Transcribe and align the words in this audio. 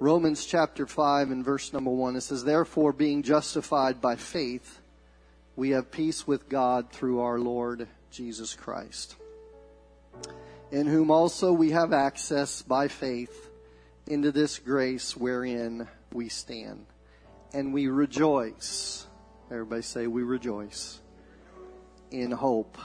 Romans 0.00 0.44
chapter 0.44 0.86
5 0.86 1.30
and 1.30 1.44
verse 1.44 1.72
number 1.72 1.90
1. 1.90 2.16
It 2.16 2.22
says, 2.22 2.42
Therefore, 2.42 2.92
being 2.92 3.22
justified 3.22 4.00
by 4.00 4.16
faith, 4.16 4.80
we 5.54 5.70
have 5.70 5.92
peace 5.92 6.26
with 6.26 6.48
God 6.48 6.90
through 6.90 7.20
our 7.20 7.38
Lord 7.38 7.86
Jesus 8.10 8.54
Christ, 8.54 9.14
in 10.72 10.86
whom 10.86 11.12
also 11.12 11.52
we 11.52 11.70
have 11.70 11.92
access 11.92 12.60
by 12.60 12.88
faith 12.88 13.50
into 14.06 14.32
this 14.32 14.58
grace 14.58 15.16
wherein 15.16 15.88
we 16.12 16.28
stand. 16.28 16.86
And 17.52 17.72
we 17.72 17.86
rejoice. 17.86 19.06
Everybody 19.48 19.82
say, 19.82 20.08
We 20.08 20.24
rejoice 20.24 21.00
in 22.10 22.32
hope. 22.32 22.78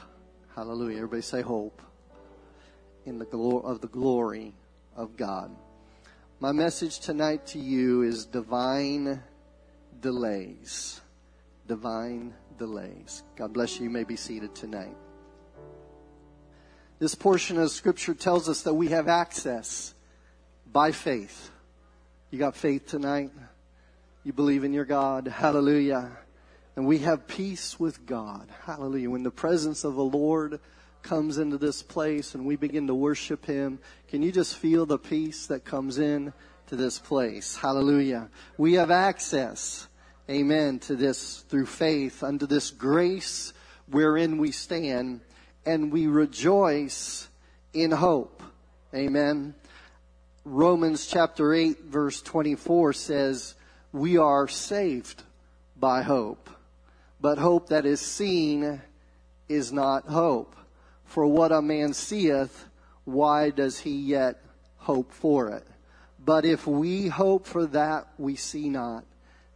Hallelujah. 0.55 0.97
Everybody 0.97 1.23
say, 1.23 1.41
Hope. 1.41 1.81
In 3.05 3.17
the 3.17 3.25
glory 3.25 3.63
of 3.65 3.81
the 3.81 3.87
glory 3.87 4.53
of 4.95 5.17
God. 5.17 5.55
My 6.41 6.53
message 6.53 7.01
tonight 7.01 7.47
to 7.47 7.59
you 7.59 8.03
is 8.03 8.25
divine 8.25 9.21
delays. 9.99 11.01
Divine 11.67 12.33
delays. 12.57 13.23
God 13.35 13.51
bless 13.51 13.77
you. 13.77 13.83
You 13.83 13.89
may 13.89 14.05
be 14.05 14.15
seated 14.15 14.55
tonight. 14.55 14.95
This 16.97 17.13
portion 17.13 17.57
of 17.57 17.71
scripture 17.71 18.13
tells 18.13 18.47
us 18.47 18.61
that 18.61 18.73
we 18.73 18.87
have 18.87 19.09
access 19.09 19.93
by 20.71 20.93
faith. 20.93 21.51
You 22.31 22.39
got 22.39 22.55
faith 22.55 22.87
tonight? 22.87 23.31
You 24.23 24.31
believe 24.31 24.63
in 24.63 24.71
your 24.71 24.85
God? 24.85 25.27
Hallelujah. 25.27 26.09
And 26.77 26.87
we 26.87 26.99
have 26.99 27.27
peace 27.27 27.77
with 27.77 28.05
God. 28.05 28.47
Hallelujah. 28.63 29.09
When 29.09 29.23
the 29.23 29.29
presence 29.29 29.83
of 29.83 29.95
the 29.95 30.05
Lord 30.05 30.61
comes 31.01 31.37
into 31.37 31.57
this 31.57 31.81
place 31.81 32.35
and 32.35 32.45
we 32.45 32.55
begin 32.55 32.87
to 32.87 32.95
worship 32.95 33.45
Him, 33.45 33.79
can 34.07 34.21
you 34.21 34.31
just 34.31 34.57
feel 34.57 34.85
the 34.85 34.97
peace 34.97 35.47
that 35.47 35.65
comes 35.65 35.97
in 35.97 36.33
to 36.67 36.75
this 36.75 36.99
place? 36.99 37.55
Hallelujah. 37.55 38.29
We 38.57 38.73
have 38.73 38.91
access, 38.91 39.87
amen, 40.29 40.79
to 40.79 40.95
this 40.95 41.45
through 41.49 41.65
faith 41.65 42.23
unto 42.23 42.45
this 42.45 42.71
grace 42.71 43.53
wherein 43.87 44.37
we 44.37 44.51
stand 44.51 45.21
and 45.65 45.91
we 45.91 46.07
rejoice 46.07 47.27
in 47.73 47.91
hope. 47.91 48.41
Amen. 48.93 49.53
Romans 50.45 51.05
chapter 51.05 51.53
8 51.53 51.81
verse 51.85 52.21
24 52.21 52.93
says, 52.93 53.55
we 53.91 54.17
are 54.17 54.47
saved 54.47 55.23
by 55.75 56.03
hope. 56.03 56.49
But 57.21 57.37
hope 57.37 57.69
that 57.69 57.85
is 57.85 57.99
seen 57.99 58.81
is 59.47 59.73
not 59.73 60.05
hope. 60.05 60.55
For 61.09 61.25
what 61.25 61.51
a 61.51 61.59
man 61.59 61.93
seeth, 61.93 62.65
why 63.03 63.49
does 63.49 63.79
he 63.79 63.97
yet 63.97 64.43
hope 64.77 65.11
for 65.11 65.49
it? 65.49 65.65
But 66.23 66.45
if 66.45 66.67
we 66.67 67.07
hope 67.07 67.47
for 67.47 67.65
that 67.65 68.07
we 68.19 68.35
see 68.35 68.69
not, 68.69 69.05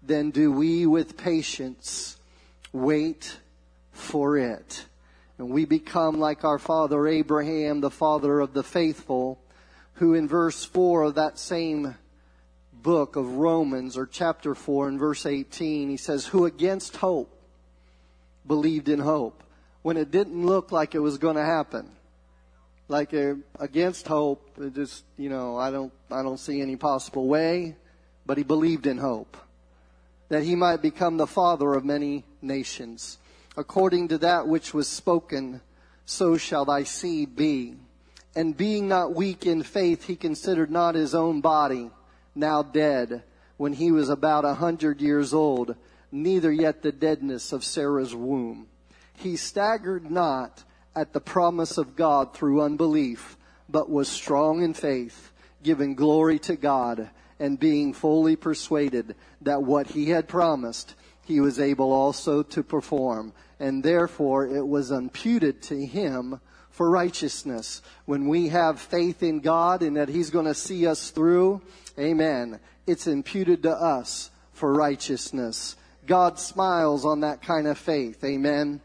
then 0.02 0.32
do 0.32 0.52
we 0.52 0.88
with 0.88 1.16
patience 1.16 2.18
wait 2.72 3.38
for 3.92 4.36
it. 4.36 4.88
And 5.38 5.52
we 5.52 5.66
become 5.66 6.20
like 6.20 6.44
our 6.44 6.58
father 6.58 7.08
Abraham, 7.08 7.82
the 7.82 7.92
father 7.92 8.40
of 8.40 8.54
the 8.54 8.64
faithful, 8.64 9.40
who 9.94 10.16
in 10.16 10.28
verse 10.28 10.66
4 10.66 11.04
of 11.04 11.16
that 11.16 11.38
same 11.38 11.94
book 12.74 13.16
of 13.16 13.36
Romans, 13.36 13.96
or 13.96 14.08
chapter 14.08 14.56
4 14.56 14.90
in 14.90 14.98
verse 14.98 15.28
18, 15.28 15.90
he 15.90 15.98
says, 15.98 16.26
Who 16.26 16.46
against 16.46 16.98
hope 16.98 17.30
believed 18.48 18.90
in 18.90 19.00
hope 19.00 19.43
when 19.84 19.98
it 19.98 20.10
didn't 20.10 20.44
look 20.44 20.72
like 20.72 20.96
it 20.96 21.00
was 21.00 21.20
going 21.20 21.36
to 21.36 21.46
happen. 21.46 21.88
Like 22.88 23.14
uh, 23.14 23.36
against 23.60 24.08
hope, 24.08 24.50
it 24.60 24.74
just 24.74 25.04
you 25.18 25.30
know 25.30 25.56
I 25.58 25.72
don't 25.72 25.94
I 26.12 26.24
don't 26.24 26.40
see 26.40 26.60
any 26.60 26.76
possible 26.76 27.28
way, 27.28 27.76
but 28.26 28.38
he 28.38 28.44
believed 28.44 28.88
in 28.88 28.98
hope 28.98 29.38
that 30.30 30.44
he 30.44 30.56
might 30.56 30.82
become 30.82 31.18
the 31.18 31.28
father 31.28 31.74
of 31.74 31.86
many 31.86 32.26
nations, 32.42 33.20
according 33.56 34.08
to 34.08 34.18
that 34.18 34.48
which 34.48 34.74
was 34.74 34.88
spoken. 34.88 35.62
So 36.06 36.36
shall 36.36 36.66
thy 36.66 36.84
seed 36.84 37.36
be. 37.36 37.76
And 38.36 38.58
being 38.58 38.90
not 38.90 39.14
weak 39.14 39.46
in 39.46 39.64
faith, 39.64 40.06
he 40.06 40.18
considered 40.18 40.70
not 40.70 40.96
his 40.96 41.16
own 41.16 41.40
body 41.40 41.92
now 42.36 42.64
dead 42.64 43.24
when 43.58 43.74
he 43.74 43.92
was 43.92 44.10
about 44.10 44.44
a 44.44 44.56
hundred 44.56 45.02
years 45.02 45.34
old, 45.34 45.76
neither 46.12 46.52
yet 46.52 46.82
the 46.82 46.92
deadness 46.92 47.54
of 47.54 47.64
Sarah's 47.64 48.14
womb. 48.14 48.68
He 49.16 49.36
staggered 49.36 50.10
not 50.10 50.64
at 50.96 51.14
the 51.14 51.22
promise 51.22 51.78
of 51.78 51.96
God 51.96 52.34
through 52.34 52.62
unbelief, 52.62 53.38
but 53.70 53.90
was 53.90 54.08
strong 54.08 54.62
in 54.62 54.74
faith, 54.74 55.32
giving 55.64 55.96
glory 55.96 56.40
to 56.40 56.56
God, 56.56 57.10
and 57.40 57.60
being 57.60 57.94
fully 57.94 58.36
persuaded 58.36 59.16
that 59.42 59.64
what 59.64 59.88
he 59.88 60.10
had 60.10 60.28
promised, 60.28 60.94
he 61.26 61.40
was 61.40 61.60
able 61.60 61.92
also 61.92 62.44
to 62.44 62.64
perform. 62.64 63.34
And 63.60 63.84
therefore 63.84 64.46
it 64.46 64.66
was 64.66 64.92
imputed 64.92 65.62
to 65.64 65.86
him 65.86 66.40
for 66.70 66.90
righteousness. 66.90 67.82
When 68.06 68.28
we 68.28 68.50
have 68.50 68.80
faith 68.80 69.24
in 69.24 69.40
God 69.40 69.82
and 69.82 69.98
that 69.98 70.10
he's 70.10 70.30
going 70.30 70.46
to 70.46 70.54
see 70.54 70.86
us 70.86 71.12
through, 71.12 71.62
amen, 71.98 72.60
it's 72.86 73.08
imputed 73.08 73.64
to 73.64 73.72
us 73.72 74.32
for 74.54 74.74
righteousness. 74.74 75.76
God 76.06 76.40
smiles 76.40 77.06
on 77.06 77.22
that 77.22 77.42
kind 77.42 77.68
of 77.68 77.78
faith. 77.78 78.24
Amen 78.24 78.82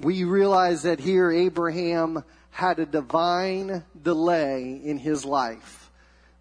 we 0.00 0.24
realize 0.24 0.82
that 0.82 1.00
here 1.00 1.30
Abraham 1.30 2.24
had 2.50 2.78
a 2.78 2.86
divine 2.86 3.84
delay 4.02 4.80
in 4.82 4.98
his 4.98 5.24
life. 5.24 5.90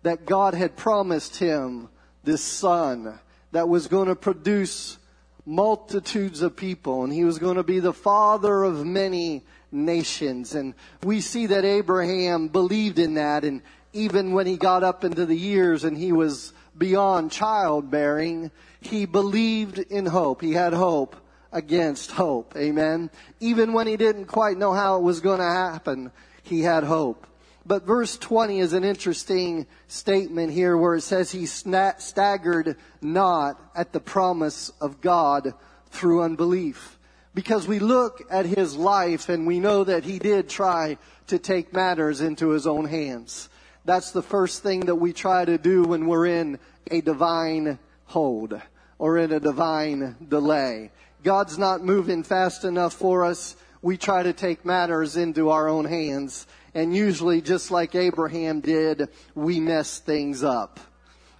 That 0.03 0.25
God 0.25 0.53
had 0.53 0.77
promised 0.77 1.37
him 1.37 1.89
this 2.23 2.43
son 2.43 3.19
that 3.51 3.67
was 3.67 3.87
going 3.87 4.07
to 4.07 4.15
produce 4.15 4.97
multitudes 5.45 6.41
of 6.41 6.55
people 6.55 7.03
and 7.03 7.11
he 7.11 7.25
was 7.25 7.39
going 7.39 7.57
to 7.57 7.63
be 7.63 7.79
the 7.79 7.93
father 7.93 8.63
of 8.63 8.85
many 8.85 9.43
nations. 9.71 10.55
And 10.55 10.73
we 11.03 11.21
see 11.21 11.47
that 11.47 11.65
Abraham 11.65 12.47
believed 12.47 12.99
in 12.99 13.15
that 13.15 13.43
and 13.43 13.61
even 13.91 14.33
when 14.33 14.45
he 14.45 14.57
got 14.57 14.83
up 14.83 15.03
into 15.03 15.25
the 15.25 15.35
years 15.35 15.83
and 15.83 15.97
he 15.97 16.11
was 16.11 16.53
beyond 16.77 17.31
childbearing, 17.31 18.51
he 18.79 19.05
believed 19.05 19.79
in 19.79 20.05
hope. 20.05 20.41
He 20.41 20.53
had 20.53 20.73
hope 20.73 21.15
against 21.51 22.11
hope. 22.11 22.53
Amen. 22.55 23.09
Even 23.39 23.73
when 23.73 23.87
he 23.87 23.97
didn't 23.97 24.25
quite 24.25 24.57
know 24.57 24.73
how 24.73 24.97
it 24.97 25.03
was 25.03 25.21
going 25.21 25.39
to 25.39 25.45
happen, 25.45 26.11
he 26.43 26.61
had 26.61 26.83
hope. 26.83 27.25
But 27.65 27.85
verse 27.85 28.17
20 28.17 28.59
is 28.59 28.73
an 28.73 28.83
interesting 28.83 29.67
statement 29.87 30.51
here 30.51 30.75
where 30.75 30.95
it 30.95 31.01
says 31.01 31.31
he 31.31 31.45
staggered 31.45 32.77
not 33.01 33.59
at 33.75 33.93
the 33.93 33.99
promise 33.99 34.71
of 34.81 35.01
God 35.01 35.53
through 35.91 36.23
unbelief. 36.23 36.97
Because 37.35 37.67
we 37.67 37.79
look 37.79 38.23
at 38.31 38.45
his 38.45 38.75
life 38.75 39.29
and 39.29 39.45
we 39.45 39.59
know 39.59 39.83
that 39.83 40.03
he 40.03 40.17
did 40.17 40.49
try 40.49 40.97
to 41.27 41.37
take 41.37 41.71
matters 41.71 42.21
into 42.21 42.49
his 42.49 42.65
own 42.65 42.85
hands. 42.85 43.49
That's 43.85 44.11
the 44.11 44.23
first 44.23 44.63
thing 44.63 44.81
that 44.81 44.95
we 44.95 45.13
try 45.13 45.45
to 45.45 45.57
do 45.57 45.83
when 45.83 46.07
we're 46.07 46.25
in 46.25 46.59
a 46.89 47.01
divine 47.01 47.77
hold 48.05 48.59
or 48.97 49.17
in 49.19 49.31
a 49.31 49.39
divine 49.39 50.15
delay. 50.27 50.91
God's 51.23 51.57
not 51.57 51.83
moving 51.83 52.23
fast 52.23 52.63
enough 52.63 52.93
for 52.93 53.25
us, 53.25 53.55
we 53.81 53.97
try 53.97 54.23
to 54.23 54.33
take 54.33 54.65
matters 54.65 55.15
into 55.15 55.49
our 55.49 55.67
own 55.69 55.85
hands. 55.85 56.47
And 56.73 56.95
usually, 56.95 57.41
just 57.41 57.71
like 57.71 57.95
Abraham 57.95 58.61
did, 58.61 59.09
we 59.35 59.59
mess 59.59 59.99
things 59.99 60.43
up. 60.43 60.79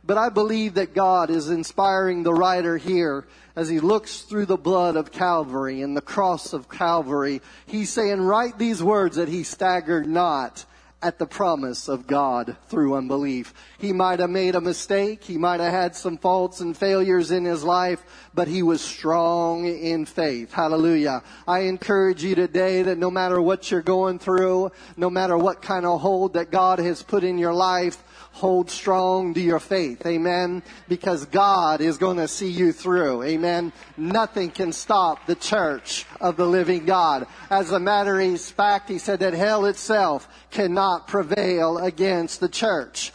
But 0.04 0.18
I 0.18 0.30
believe 0.30 0.76
that 0.76 0.96
God 0.96 1.30
is 1.30 1.50
inspiring 1.50 2.24
the 2.24 2.34
writer 2.34 2.78
here 2.78 3.28
as 3.56 3.70
he 3.70 3.80
looks 3.80 4.22
through 4.22 4.46
the 4.46 4.58
blood 4.58 4.96
of 4.96 5.12
Calvary 5.12 5.82
and 5.82 5.96
the 5.96 6.02
cross 6.02 6.54
of 6.54 6.70
Calvary. 6.70 7.42
He's 7.68 7.92
saying, 7.92 8.22
write 8.22 8.58
these 8.58 8.82
words 8.82 9.18
that 9.18 9.28
he 9.28 9.44
staggered 9.44 10.08
not 10.08 10.66
at 11.02 11.18
the 11.18 11.26
promise 11.26 11.88
of 11.88 12.08
God 12.08 12.58
through 12.68 12.96
unbelief. 12.96 13.54
He 13.78 13.94
might 13.94 14.20
have 14.20 14.30
made 14.30 14.56
a 14.56 14.62
mistake. 14.62 15.24
He 15.24 15.38
might 15.38 15.62
have 15.62 15.72
had 15.72 15.96
some 15.96 16.18
faults 16.18 16.60
and 16.60 16.76
failures 16.76 17.32
in 17.32 17.46
his 17.46 17.64
life, 17.64 18.04
but 18.34 18.50
he 18.50 18.64
was 18.64 18.82
strong 18.82 19.66
in 19.66 20.06
faith. 20.06 20.52
Hallelujah. 20.52 21.24
I 21.48 21.60
encourage 21.62 22.24
you 22.24 22.36
today 22.36 22.82
that 22.82 22.98
no 22.98 23.10
matter 23.10 23.42
what 23.42 23.72
you're 23.72 23.82
going 23.82 24.20
through, 24.20 24.72
no 24.98 25.10
matter 25.10 25.38
what 25.38 25.62
kind 25.62 25.86
of 25.86 26.02
hold 26.02 26.34
that 26.34 26.52
God 26.52 26.80
has 26.80 27.02
put 27.02 27.24
in 27.24 27.38
your 27.38 27.54
life, 27.54 28.04
hold 28.32 28.70
strong 28.70 29.34
to 29.34 29.42
your 29.42 29.60
faith. 29.60 30.06
Amen. 30.06 30.64
Because 30.88 31.26
God 31.26 31.82
is 31.82 31.98
going 31.98 32.18
to 32.18 32.28
see 32.28 32.50
you 32.50 32.72
through. 32.72 33.24
Amen. 33.24 33.74
Nothing 33.98 34.52
can 34.52 34.72
stop 34.72 35.26
the 35.26 35.36
church 35.36 36.06
of 36.22 36.38
the 36.38 36.46
living 36.46 36.86
God. 36.86 37.28
As 37.50 37.72
a 37.72 37.80
matter 37.80 38.20
of 38.20 38.42
fact, 38.42 38.90
he 38.90 38.98
said 38.98 39.20
that 39.20 39.34
hell 39.34 39.66
itself 39.66 40.28
cannot 40.52 41.08
prevail 41.08 41.78
against 41.78 42.40
the 42.40 42.50
church. 42.50 43.12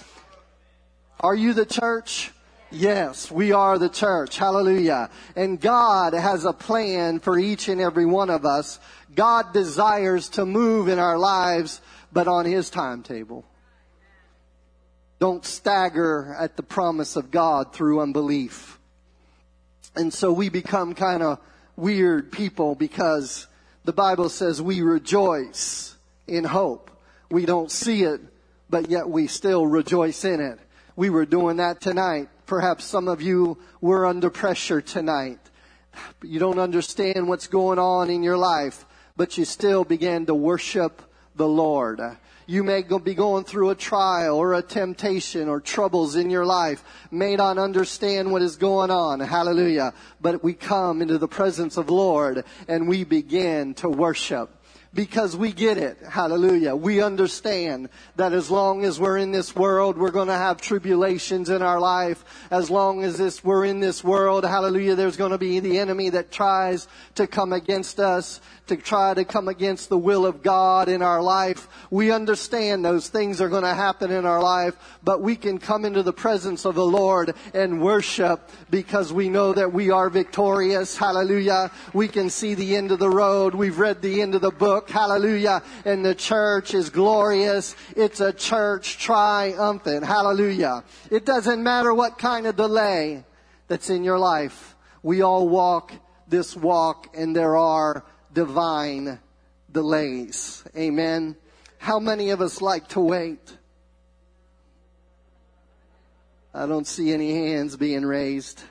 Are 1.20 1.34
you 1.34 1.54
the 1.54 1.66
church? 1.66 2.32
Yes, 2.70 3.30
we 3.30 3.52
are 3.52 3.78
the 3.78 3.88
church. 3.88 4.36
Hallelujah. 4.36 5.08
And 5.36 5.60
God 5.60 6.12
has 6.12 6.44
a 6.44 6.52
plan 6.52 7.20
for 7.20 7.38
each 7.38 7.68
and 7.68 7.80
every 7.80 8.04
one 8.04 8.30
of 8.30 8.44
us. 8.44 8.80
God 9.14 9.52
desires 9.52 10.28
to 10.30 10.44
move 10.44 10.88
in 10.88 10.98
our 10.98 11.16
lives, 11.16 11.80
but 12.12 12.26
on 12.26 12.44
His 12.44 12.68
timetable. 12.68 13.44
Don't 15.24 15.46
stagger 15.46 16.36
at 16.38 16.54
the 16.54 16.62
promise 16.62 17.16
of 17.16 17.30
God 17.30 17.72
through 17.72 18.02
unbelief. 18.02 18.78
And 19.96 20.12
so 20.12 20.30
we 20.30 20.50
become 20.50 20.94
kind 20.94 21.22
of 21.22 21.38
weird 21.76 22.30
people 22.30 22.74
because 22.74 23.46
the 23.86 23.94
Bible 23.94 24.28
says 24.28 24.60
we 24.60 24.82
rejoice 24.82 25.96
in 26.26 26.44
hope. 26.44 26.90
We 27.30 27.46
don't 27.46 27.70
see 27.70 28.02
it, 28.02 28.20
but 28.68 28.90
yet 28.90 29.08
we 29.08 29.26
still 29.26 29.66
rejoice 29.66 30.26
in 30.26 30.40
it. 30.40 30.58
We 30.94 31.08
were 31.08 31.24
doing 31.24 31.56
that 31.56 31.80
tonight. 31.80 32.28
Perhaps 32.44 32.84
some 32.84 33.08
of 33.08 33.22
you 33.22 33.56
were 33.80 34.04
under 34.04 34.28
pressure 34.28 34.82
tonight. 34.82 35.38
You 36.22 36.38
don't 36.38 36.58
understand 36.58 37.28
what's 37.28 37.46
going 37.46 37.78
on 37.78 38.10
in 38.10 38.22
your 38.22 38.36
life, 38.36 38.84
but 39.16 39.38
you 39.38 39.46
still 39.46 39.84
began 39.84 40.26
to 40.26 40.34
worship 40.34 41.00
the 41.36 41.48
Lord. 41.48 42.00
You 42.46 42.62
may 42.62 42.82
be 42.82 43.14
going 43.14 43.44
through 43.44 43.70
a 43.70 43.74
trial 43.74 44.36
or 44.36 44.54
a 44.54 44.62
temptation 44.62 45.48
or 45.48 45.60
troubles 45.60 46.14
in 46.14 46.28
your 46.28 46.44
life, 46.44 46.84
may 47.10 47.36
not 47.36 47.56
understand 47.56 48.30
what 48.30 48.42
is 48.42 48.56
going 48.56 48.90
on. 48.90 49.20
Hallelujah. 49.20 49.94
But 50.20 50.44
we 50.44 50.52
come 50.52 51.00
into 51.00 51.16
the 51.16 51.28
presence 51.28 51.78
of 51.78 51.88
Lord 51.88 52.44
and 52.68 52.86
we 52.86 53.04
begin 53.04 53.72
to 53.74 53.88
worship 53.88 54.50
because 54.94 55.36
we 55.36 55.52
get 55.52 55.76
it. 55.76 55.98
Hallelujah. 56.08 56.76
We 56.76 57.02
understand 57.02 57.88
that 58.16 58.32
as 58.32 58.50
long 58.50 58.84
as 58.84 59.00
we're 59.00 59.18
in 59.18 59.32
this 59.32 59.54
world, 59.54 59.98
we're 59.98 60.12
going 60.12 60.28
to 60.28 60.34
have 60.34 60.60
tribulations 60.60 61.50
in 61.50 61.62
our 61.62 61.80
life. 61.80 62.24
As 62.50 62.70
long 62.70 63.02
as 63.02 63.18
this, 63.18 63.42
we're 63.42 63.64
in 63.64 63.80
this 63.80 64.04
world, 64.04 64.44
hallelujah, 64.44 64.94
there's 64.94 65.16
going 65.16 65.32
to 65.32 65.38
be 65.38 65.58
the 65.58 65.78
enemy 65.78 66.10
that 66.10 66.30
tries 66.30 66.86
to 67.16 67.26
come 67.26 67.52
against 67.52 67.98
us 67.98 68.40
to 68.66 68.76
try 68.76 69.12
to 69.12 69.24
come 69.24 69.48
against 69.48 69.88
the 69.88 69.98
will 69.98 70.24
of 70.24 70.42
God 70.42 70.88
in 70.88 71.02
our 71.02 71.20
life. 71.20 71.68
We 71.90 72.10
understand 72.10 72.84
those 72.84 73.08
things 73.08 73.40
are 73.40 73.48
going 73.48 73.64
to 73.64 73.74
happen 73.74 74.10
in 74.10 74.24
our 74.24 74.42
life, 74.42 74.76
but 75.02 75.20
we 75.20 75.36
can 75.36 75.58
come 75.58 75.84
into 75.84 76.02
the 76.02 76.12
presence 76.12 76.64
of 76.64 76.74
the 76.74 76.84
Lord 76.84 77.34
and 77.52 77.82
worship 77.82 78.48
because 78.70 79.12
we 79.12 79.28
know 79.28 79.52
that 79.52 79.72
we 79.72 79.90
are 79.90 80.08
victorious. 80.08 80.96
Hallelujah. 80.96 81.70
We 81.92 82.08
can 82.08 82.30
see 82.30 82.54
the 82.54 82.76
end 82.76 82.90
of 82.90 82.98
the 82.98 83.10
road. 83.10 83.54
We've 83.54 83.78
read 83.78 84.00
the 84.00 84.22
end 84.22 84.34
of 84.34 84.40
the 84.40 84.50
book. 84.50 84.83
Hallelujah. 84.90 85.62
And 85.84 86.04
the 86.04 86.14
church 86.14 86.74
is 86.74 86.90
glorious. 86.90 87.76
It's 87.96 88.20
a 88.20 88.32
church 88.32 88.98
triumphant. 88.98 90.04
Hallelujah. 90.04 90.84
It 91.10 91.24
doesn't 91.24 91.62
matter 91.62 91.92
what 91.94 92.18
kind 92.18 92.46
of 92.46 92.56
delay 92.56 93.24
that's 93.68 93.90
in 93.90 94.04
your 94.04 94.18
life. 94.18 94.74
We 95.02 95.22
all 95.22 95.48
walk 95.48 95.92
this 96.28 96.56
walk 96.56 97.14
and 97.14 97.34
there 97.34 97.56
are 97.56 98.04
divine 98.32 99.18
delays. 99.70 100.64
Amen. 100.76 101.36
How 101.78 101.98
many 101.98 102.30
of 102.30 102.40
us 102.40 102.62
like 102.62 102.88
to 102.88 103.00
wait? 103.00 103.58
I 106.54 106.66
don't 106.66 106.86
see 106.86 107.12
any 107.12 107.32
hands 107.32 107.76
being 107.76 108.06
raised. 108.06 108.62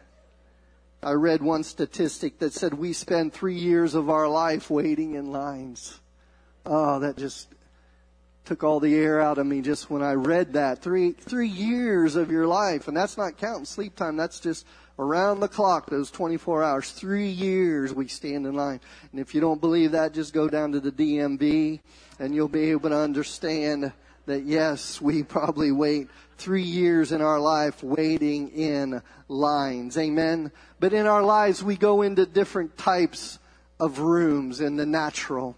I 1.03 1.11
read 1.11 1.41
one 1.41 1.63
statistic 1.63 2.39
that 2.39 2.53
said 2.53 2.73
we 2.73 2.93
spend 2.93 3.33
three 3.33 3.57
years 3.57 3.93
of 3.93 4.09
our 4.09 4.27
life 4.27 4.69
waiting 4.69 5.15
in 5.15 5.31
lines. 5.31 5.99
Oh, 6.65 6.99
that 6.99 7.17
just 7.17 7.47
took 8.45 8.63
all 8.63 8.79
the 8.79 8.95
air 8.95 9.21
out 9.21 9.37
of 9.37 9.45
me 9.45 9.61
just 9.61 9.89
when 9.89 10.01
I 10.01 10.13
read 10.13 10.53
that. 10.53 10.81
Three, 10.81 11.11
three 11.11 11.47
years 11.47 12.15
of 12.15 12.31
your 12.31 12.47
life. 12.47 12.87
And 12.87 12.95
that's 12.95 13.17
not 13.17 13.37
counting 13.37 13.65
sleep 13.65 13.95
time. 13.95 14.17
That's 14.17 14.39
just 14.39 14.65
around 14.99 15.39
the 15.39 15.47
clock, 15.47 15.89
those 15.89 16.11
24 16.11 16.63
hours, 16.63 16.91
three 16.91 17.29
years 17.29 17.93
we 17.93 18.07
stand 18.07 18.45
in 18.45 18.53
line. 18.53 18.79
And 19.11 19.19
if 19.19 19.33
you 19.33 19.41
don't 19.41 19.61
believe 19.61 19.91
that, 19.91 20.13
just 20.13 20.33
go 20.33 20.47
down 20.47 20.71
to 20.73 20.79
the 20.79 20.91
DMV 20.91 21.79
and 22.19 22.35
you'll 22.35 22.47
be 22.47 22.71
able 22.71 22.89
to 22.89 22.97
understand 22.97 23.91
that 24.25 24.43
yes, 24.43 25.01
we 25.01 25.23
probably 25.23 25.71
wait 25.71 26.09
three 26.37 26.63
years 26.63 27.11
in 27.11 27.21
our 27.21 27.39
life 27.39 27.83
waiting 27.83 28.49
in 28.49 29.01
lines. 29.27 29.97
Amen. 29.97 30.51
But 30.79 30.93
in 30.93 31.07
our 31.07 31.23
lives, 31.23 31.63
we 31.63 31.75
go 31.75 32.01
into 32.01 32.25
different 32.25 32.77
types 32.77 33.39
of 33.79 33.99
rooms 33.99 34.61
in 34.61 34.75
the 34.75 34.85
natural. 34.85 35.57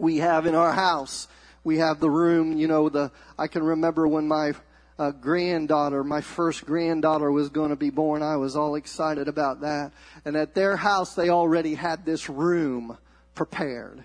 We 0.00 0.18
have 0.18 0.46
in 0.46 0.54
our 0.54 0.72
house, 0.72 1.28
we 1.62 1.78
have 1.78 2.00
the 2.00 2.10
room, 2.10 2.56
you 2.56 2.66
know, 2.66 2.88
the, 2.88 3.10
I 3.38 3.46
can 3.46 3.62
remember 3.62 4.06
when 4.06 4.28
my 4.28 4.52
a 4.98 5.12
granddaughter, 5.12 6.04
my 6.04 6.20
first 6.20 6.64
granddaughter 6.64 7.30
was 7.30 7.48
going 7.48 7.70
to 7.70 7.76
be 7.76 7.90
born. 7.90 8.22
I 8.22 8.36
was 8.36 8.54
all 8.54 8.76
excited 8.76 9.26
about 9.26 9.62
that. 9.62 9.92
And 10.24 10.36
at 10.36 10.54
their 10.54 10.76
house, 10.76 11.14
they 11.14 11.30
already 11.30 11.74
had 11.74 12.04
this 12.04 12.28
room 12.28 12.96
prepared. 13.34 14.04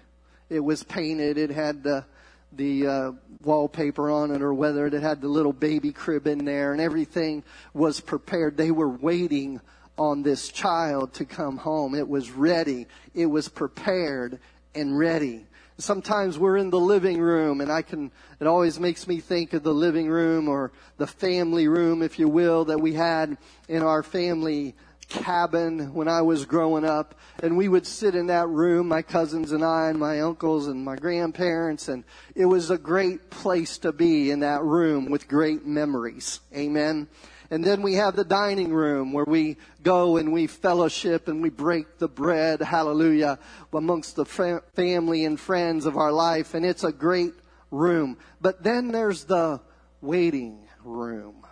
It 0.49 0.61
was 0.61 0.83
painted. 0.83 1.37
It 1.37 1.51
had 1.51 1.83
the, 1.83 2.05
the 2.53 2.87
uh, 2.87 3.11
wallpaper 3.43 4.09
on 4.09 4.31
it 4.31 4.41
or 4.41 4.53
whether 4.53 4.87
it 4.87 4.93
had 4.93 5.21
the 5.21 5.27
little 5.27 5.53
baby 5.53 5.91
crib 5.91 6.25
in 6.25 6.43
there 6.43 6.71
and 6.71 6.81
everything 6.81 7.43
was 7.73 7.99
prepared. 7.99 8.57
They 8.57 8.71
were 8.71 8.89
waiting 8.89 9.61
on 9.95 10.23
this 10.23 10.49
child 10.49 11.13
to 11.15 11.25
come 11.25 11.57
home. 11.57 11.93
It 11.93 12.07
was 12.07 12.31
ready. 12.31 12.87
It 13.13 13.27
was 13.27 13.47
prepared 13.47 14.39
and 14.73 14.97
ready. 14.97 15.45
Sometimes 15.79 16.37
we're 16.37 16.57
in 16.57 16.69
the 16.69 16.79
living 16.79 17.19
room 17.19 17.61
and 17.61 17.71
I 17.71 17.81
can, 17.81 18.11
it 18.39 18.47
always 18.47 18.79
makes 18.79 19.07
me 19.07 19.19
think 19.19 19.53
of 19.53 19.63
the 19.63 19.73
living 19.73 20.09
room 20.09 20.47
or 20.47 20.71
the 20.97 21.07
family 21.07 21.67
room, 21.67 22.03
if 22.03 22.19
you 22.19 22.27
will, 22.27 22.65
that 22.65 22.79
we 22.79 22.93
had 22.93 23.37
in 23.67 23.81
our 23.81 24.03
family 24.03 24.75
cabin 25.07 25.93
when 25.93 26.07
I 26.07 26.21
was 26.21 26.45
growing 26.45 26.85
up. 26.85 27.15
And 27.41 27.57
we 27.57 27.67
would 27.67 27.87
sit 27.87 28.13
in 28.13 28.27
that 28.27 28.47
room, 28.49 28.89
my 28.89 29.01
cousins 29.01 29.51
and 29.53 29.63
I 29.63 29.89
and 29.89 29.97
my 29.97 30.19
uncles 30.19 30.67
and 30.67 30.83
my 30.83 30.97
grandparents. 30.97 31.87
And 31.87 32.03
it 32.35 32.45
was 32.45 32.69
a 32.69 32.77
great 32.77 33.29
place 33.29 33.77
to 33.79 33.91
be 33.91 34.31
in 34.31 34.41
that 34.41 34.61
room 34.63 35.09
with 35.09 35.27
great 35.27 35.65
memories. 35.65 36.41
Amen. 36.53 37.07
And 37.51 37.63
then 37.63 37.81
we 37.81 37.95
have 37.95 38.15
the 38.15 38.23
dining 38.23 38.71
room 38.71 39.11
where 39.11 39.25
we 39.25 39.57
go 39.81 40.17
and 40.17 40.31
we 40.31 40.45
fellowship 40.45 41.27
and 41.27 41.41
we 41.41 41.49
break 41.49 41.97
the 41.97 42.07
bread, 42.07 42.61
hallelujah, 42.61 43.39
amongst 43.73 44.15
the 44.15 44.25
family 44.25 45.25
and 45.25 45.39
friends 45.39 45.85
of 45.85 45.97
our 45.97 46.11
life. 46.11 46.53
And 46.53 46.65
it's 46.65 46.83
a 46.83 46.91
great 46.91 47.33
room. 47.71 48.17
But 48.39 48.63
then 48.63 48.91
there's 48.91 49.23
the 49.23 49.61
waiting 50.01 50.67
room. 50.83 51.45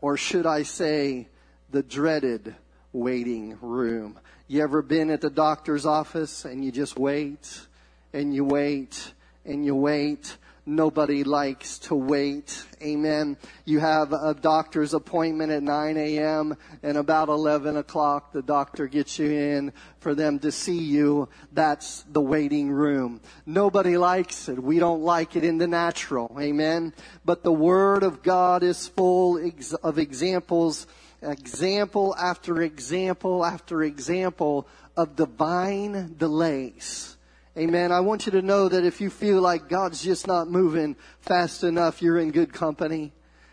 Or 0.00 0.16
should 0.16 0.46
I 0.46 0.64
say, 0.64 1.28
the 1.70 1.82
dreaded 1.82 2.54
waiting 2.92 3.56
room. 3.62 4.18
You 4.46 4.62
ever 4.62 4.82
been 4.82 5.10
at 5.10 5.22
the 5.22 5.30
doctor's 5.30 5.86
office 5.86 6.44
and 6.44 6.62
you 6.62 6.70
just 6.70 6.98
wait 6.98 7.66
and 8.12 8.34
you 8.34 8.44
wait 8.44 9.14
and 9.46 9.64
you 9.64 9.74
wait 9.74 10.36
Nobody 10.64 11.24
likes 11.24 11.80
to 11.80 11.96
wait. 11.96 12.64
Amen. 12.80 13.36
You 13.64 13.80
have 13.80 14.12
a 14.12 14.32
doctor's 14.32 14.94
appointment 14.94 15.50
at 15.50 15.60
9 15.60 15.96
a.m. 15.96 16.56
and 16.84 16.96
about 16.96 17.28
11 17.28 17.76
o'clock 17.76 18.32
the 18.32 18.42
doctor 18.42 18.86
gets 18.86 19.18
you 19.18 19.28
in 19.28 19.72
for 19.98 20.14
them 20.14 20.38
to 20.38 20.52
see 20.52 20.78
you. 20.78 21.28
That's 21.52 22.04
the 22.12 22.20
waiting 22.20 22.70
room. 22.70 23.20
Nobody 23.44 23.96
likes 23.96 24.48
it. 24.48 24.62
We 24.62 24.78
don't 24.78 25.02
like 25.02 25.34
it 25.34 25.42
in 25.42 25.58
the 25.58 25.66
natural. 25.66 26.36
Amen. 26.40 26.94
But 27.24 27.42
the 27.42 27.52
Word 27.52 28.04
of 28.04 28.22
God 28.22 28.62
is 28.62 28.86
full 28.86 29.40
of 29.82 29.98
examples, 29.98 30.86
example 31.22 32.14
after 32.16 32.62
example 32.62 33.44
after 33.44 33.82
example 33.82 34.68
of 34.96 35.16
divine 35.16 36.14
delays 36.18 37.11
Amen. 37.54 37.92
I 37.92 38.00
want 38.00 38.24
you 38.24 38.32
to 38.32 38.40
know 38.40 38.66
that 38.66 38.82
if 38.82 39.02
you 39.02 39.10
feel 39.10 39.42
like 39.42 39.68
God's 39.68 40.02
just 40.02 40.26
not 40.26 40.48
moving 40.48 40.96
fast 41.20 41.64
enough, 41.64 42.00
you're 42.00 42.18
in 42.18 42.30
good 42.30 42.50
company. 42.50 43.12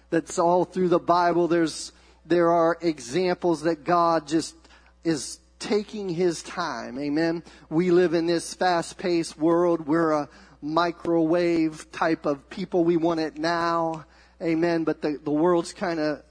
That's 0.10 0.40
all 0.40 0.64
through 0.64 0.88
the 0.88 1.00
Bible. 1.00 1.50
There's, 1.50 1.92
there 2.26 2.50
are 2.50 2.78
examples 2.80 3.64
that 3.64 3.84
God 3.84 4.26
just 4.26 4.56
is 5.04 5.40
taking 5.60 6.08
his 6.08 6.42
time. 6.44 6.98
Amen. 6.98 7.44
We 7.70 7.92
live 7.92 8.14
in 8.14 8.26
this 8.26 8.54
fast 8.54 8.98
paced 8.98 9.38
world. 9.38 9.86
We're 9.86 10.12
a 10.12 10.30
microwave 10.62 11.92
type 11.92 12.26
of 12.26 12.50
people. 12.50 12.86
We 12.86 12.96
want 12.96 13.20
it 13.20 13.38
now. 13.38 14.06
Amen. 14.42 14.86
But 14.86 15.02
the, 15.02 15.20
the 15.22 15.32
world's 15.32 15.74
kind 15.74 16.00
of 16.00 16.24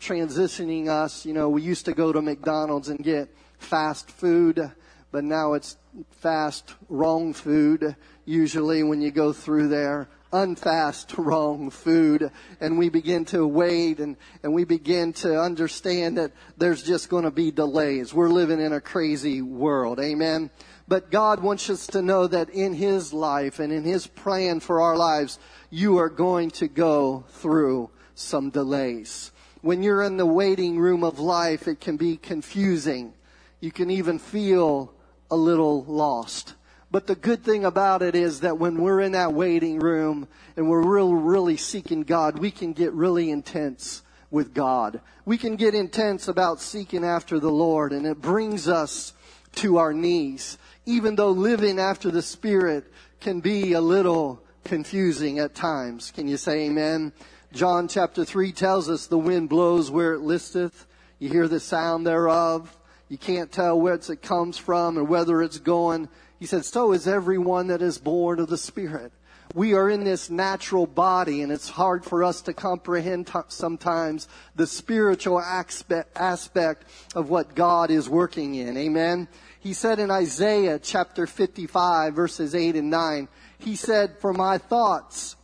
transitioning 0.00 0.86
us. 0.86 1.26
You 1.26 1.32
know, 1.32 1.48
we 1.48 1.62
used 1.62 1.86
to 1.86 1.94
go 1.94 2.12
to 2.12 2.22
McDonald's 2.22 2.88
and 2.88 3.00
get 3.00 3.28
fast 3.58 4.08
food, 4.08 4.70
but 5.10 5.24
now 5.24 5.54
it's 5.54 5.76
fast 6.10 6.74
wrong 6.88 7.32
food 7.32 7.96
usually 8.24 8.82
when 8.82 9.00
you 9.00 9.10
go 9.10 9.32
through 9.32 9.68
there 9.68 10.08
unfast 10.32 11.14
wrong 11.16 11.70
food 11.70 12.30
and 12.60 12.78
we 12.78 12.88
begin 12.88 13.24
to 13.24 13.46
wait 13.46 13.98
and, 14.00 14.16
and 14.42 14.52
we 14.52 14.64
begin 14.64 15.12
to 15.12 15.40
understand 15.40 16.18
that 16.18 16.32
there's 16.56 16.82
just 16.82 17.08
going 17.08 17.24
to 17.24 17.30
be 17.30 17.50
delays. 17.50 18.12
We're 18.12 18.28
living 18.28 18.60
in 18.60 18.72
a 18.72 18.80
crazy 18.80 19.42
world. 19.42 20.00
Amen. 20.00 20.50
But 20.86 21.10
God 21.10 21.42
wants 21.42 21.68
us 21.70 21.86
to 21.88 22.02
know 22.02 22.26
that 22.26 22.50
in 22.50 22.74
His 22.74 23.12
life 23.12 23.58
and 23.58 23.72
in 23.72 23.84
His 23.84 24.06
plan 24.06 24.60
for 24.60 24.80
our 24.80 24.96
lives, 24.96 25.38
you 25.70 25.98
are 25.98 26.08
going 26.08 26.50
to 26.52 26.68
go 26.68 27.24
through 27.28 27.90
some 28.14 28.50
delays. 28.50 29.32
When 29.60 29.82
you're 29.82 30.02
in 30.02 30.16
the 30.16 30.26
waiting 30.26 30.78
room 30.78 31.04
of 31.04 31.18
life, 31.18 31.68
it 31.68 31.80
can 31.80 31.96
be 31.96 32.16
confusing. 32.16 33.12
You 33.60 33.72
can 33.72 33.90
even 33.90 34.18
feel 34.18 34.92
a 35.30 35.36
little 35.36 35.84
lost. 35.84 36.54
But 36.90 37.06
the 37.06 37.14
good 37.14 37.44
thing 37.44 37.64
about 37.64 38.02
it 38.02 38.14
is 38.14 38.40
that 38.40 38.58
when 38.58 38.80
we're 38.80 39.00
in 39.00 39.12
that 39.12 39.34
waiting 39.34 39.78
room 39.78 40.26
and 40.56 40.68
we're 40.68 40.86
really, 40.86 41.14
really 41.14 41.56
seeking 41.56 42.02
God, 42.02 42.38
we 42.38 42.50
can 42.50 42.72
get 42.72 42.92
really 42.94 43.30
intense 43.30 44.02
with 44.30 44.54
God. 44.54 45.00
We 45.26 45.36
can 45.36 45.56
get 45.56 45.74
intense 45.74 46.28
about 46.28 46.60
seeking 46.60 47.04
after 47.04 47.38
the 47.38 47.50
Lord 47.50 47.92
and 47.92 48.06
it 48.06 48.22
brings 48.22 48.68
us 48.68 49.12
to 49.56 49.76
our 49.76 49.92
knees. 49.92 50.56
Even 50.86 51.16
though 51.16 51.30
living 51.30 51.78
after 51.78 52.10
the 52.10 52.22
Spirit 52.22 52.90
can 53.20 53.40
be 53.40 53.74
a 53.74 53.80
little 53.80 54.42
confusing 54.64 55.38
at 55.38 55.54
times. 55.54 56.10
Can 56.10 56.28
you 56.28 56.38
say 56.38 56.66
amen? 56.66 57.12
John 57.52 57.88
chapter 57.88 58.24
3 58.24 58.52
tells 58.52 58.88
us 58.88 59.06
the 59.06 59.18
wind 59.18 59.48
blows 59.48 59.90
where 59.90 60.14
it 60.14 60.20
listeth. 60.20 60.86
You 61.18 61.28
hear 61.28 61.48
the 61.48 61.60
sound 61.60 62.06
thereof. 62.06 62.77
You 63.08 63.16
can't 63.18 63.50
tell 63.50 63.80
where 63.80 63.94
it 63.94 64.22
comes 64.22 64.58
from 64.58 64.98
or 64.98 65.04
whether 65.04 65.42
it's 65.42 65.58
going. 65.58 66.08
He 66.38 66.46
said, 66.46 66.64
so 66.64 66.92
is 66.92 67.08
everyone 67.08 67.68
that 67.68 67.82
is 67.82 67.98
born 67.98 68.38
of 68.38 68.48
the 68.48 68.58
Spirit. 68.58 69.12
We 69.54 69.72
are 69.72 69.88
in 69.88 70.04
this 70.04 70.28
natural 70.28 70.86
body 70.86 71.40
and 71.40 71.50
it's 71.50 71.70
hard 71.70 72.04
for 72.04 72.22
us 72.22 72.42
to 72.42 72.52
comprehend 72.52 73.30
sometimes 73.48 74.28
the 74.56 74.66
spiritual 74.66 75.40
aspect, 75.40 76.16
aspect 76.18 76.84
of 77.14 77.30
what 77.30 77.54
God 77.54 77.90
is 77.90 78.10
working 78.10 78.54
in. 78.54 78.76
Amen. 78.76 79.26
He 79.58 79.72
said 79.72 79.98
in 79.98 80.10
Isaiah 80.10 80.78
chapter 80.78 81.26
55 81.26 82.14
verses 82.14 82.54
8 82.54 82.76
and 82.76 82.90
9, 82.90 83.28
he 83.58 83.74
said, 83.74 84.18
for 84.18 84.34
my 84.34 84.58
thoughts 84.58 85.34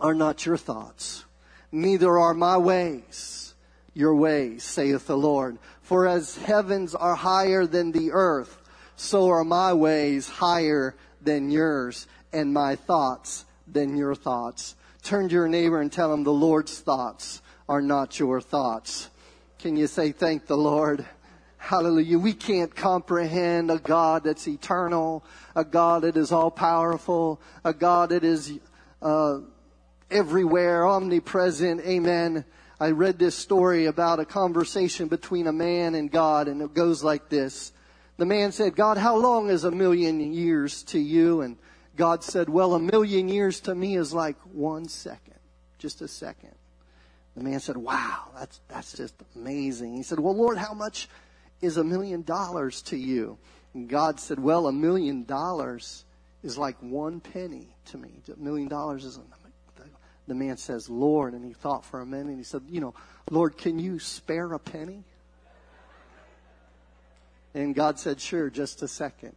are 0.00 0.14
not 0.14 0.44
your 0.44 0.56
thoughts, 0.56 1.24
neither 1.70 2.18
are 2.18 2.34
my 2.34 2.56
ways 2.56 3.48
your 3.98 4.14
ways, 4.14 4.62
saith 4.62 5.08
the 5.08 5.18
Lord. 5.18 5.58
For 5.88 6.06
as 6.06 6.36
heavens 6.36 6.94
are 6.94 7.14
higher 7.14 7.64
than 7.64 7.92
the 7.92 8.12
earth, 8.12 8.60
so 8.96 9.30
are 9.30 9.42
my 9.42 9.72
ways 9.72 10.28
higher 10.28 10.94
than 11.22 11.50
yours, 11.50 12.06
and 12.30 12.52
my 12.52 12.76
thoughts 12.76 13.46
than 13.66 13.96
your 13.96 14.14
thoughts. 14.14 14.76
Turn 15.02 15.30
to 15.30 15.34
your 15.34 15.48
neighbor 15.48 15.80
and 15.80 15.90
tell 15.90 16.12
him 16.12 16.24
the 16.24 16.30
Lord's 16.30 16.78
thoughts 16.78 17.40
are 17.70 17.80
not 17.80 18.18
your 18.18 18.42
thoughts. 18.42 19.08
Can 19.60 19.78
you 19.78 19.86
say, 19.86 20.12
thank 20.12 20.46
the 20.46 20.58
Lord? 20.58 21.06
Hallelujah. 21.56 22.18
We 22.18 22.34
can't 22.34 22.76
comprehend 22.76 23.70
a 23.70 23.78
God 23.78 24.24
that's 24.24 24.46
eternal, 24.46 25.24
a 25.56 25.64
God 25.64 26.02
that 26.02 26.18
is 26.18 26.32
all 26.32 26.50
powerful, 26.50 27.40
a 27.64 27.72
God 27.72 28.10
that 28.10 28.24
is 28.24 28.52
uh, 29.00 29.38
everywhere, 30.10 30.86
omnipresent. 30.86 31.80
Amen. 31.80 32.44
I 32.80 32.90
read 32.90 33.18
this 33.18 33.34
story 33.34 33.86
about 33.86 34.20
a 34.20 34.24
conversation 34.24 35.08
between 35.08 35.48
a 35.48 35.52
man 35.52 35.96
and 35.96 36.10
God, 36.10 36.46
and 36.46 36.62
it 36.62 36.74
goes 36.74 37.02
like 37.02 37.28
this. 37.28 37.72
The 38.18 38.26
man 38.26 38.52
said, 38.52 38.76
God, 38.76 38.98
how 38.98 39.16
long 39.16 39.50
is 39.50 39.64
a 39.64 39.70
million 39.70 40.20
years 40.32 40.84
to 40.84 40.98
you? 40.98 41.40
And 41.40 41.56
God 41.96 42.22
said, 42.22 42.48
well, 42.48 42.74
a 42.74 42.78
million 42.78 43.28
years 43.28 43.60
to 43.60 43.74
me 43.74 43.96
is 43.96 44.12
like 44.12 44.36
one 44.52 44.88
second, 44.88 45.38
just 45.78 46.02
a 46.02 46.08
second. 46.08 46.54
The 47.36 47.42
man 47.42 47.58
said, 47.58 47.76
wow, 47.76 48.30
that's, 48.36 48.60
that's 48.68 48.96
just 48.96 49.14
amazing. 49.34 49.96
He 49.96 50.04
said, 50.04 50.20
well, 50.20 50.36
Lord, 50.36 50.58
how 50.58 50.74
much 50.74 51.08
is 51.60 51.76
a 51.76 51.84
million 51.84 52.22
dollars 52.22 52.82
to 52.82 52.96
you? 52.96 53.38
And 53.74 53.88
God 53.88 54.20
said, 54.20 54.38
well, 54.38 54.68
a 54.68 54.72
million 54.72 55.24
dollars 55.24 56.04
is 56.44 56.56
like 56.56 56.76
one 56.80 57.20
penny 57.20 57.74
to 57.86 57.98
me. 57.98 58.22
A 58.32 58.40
million 58.40 58.68
dollars 58.68 59.04
is, 59.04 59.18
the 60.28 60.34
man 60.34 60.56
says, 60.56 60.88
Lord, 60.88 61.32
and 61.32 61.44
he 61.44 61.52
thought 61.52 61.84
for 61.84 62.00
a 62.00 62.06
minute 62.06 62.28
and 62.28 62.38
he 62.38 62.44
said, 62.44 62.62
you 62.70 62.80
know, 62.80 62.94
Lord, 63.30 63.56
can 63.56 63.78
you 63.78 63.98
spare 63.98 64.52
a 64.52 64.58
penny? 64.58 65.02
And 67.54 67.74
God 67.74 67.98
said, 67.98 68.20
Sure, 68.20 68.50
just 68.50 68.82
a 68.82 68.88
second. 68.88 69.34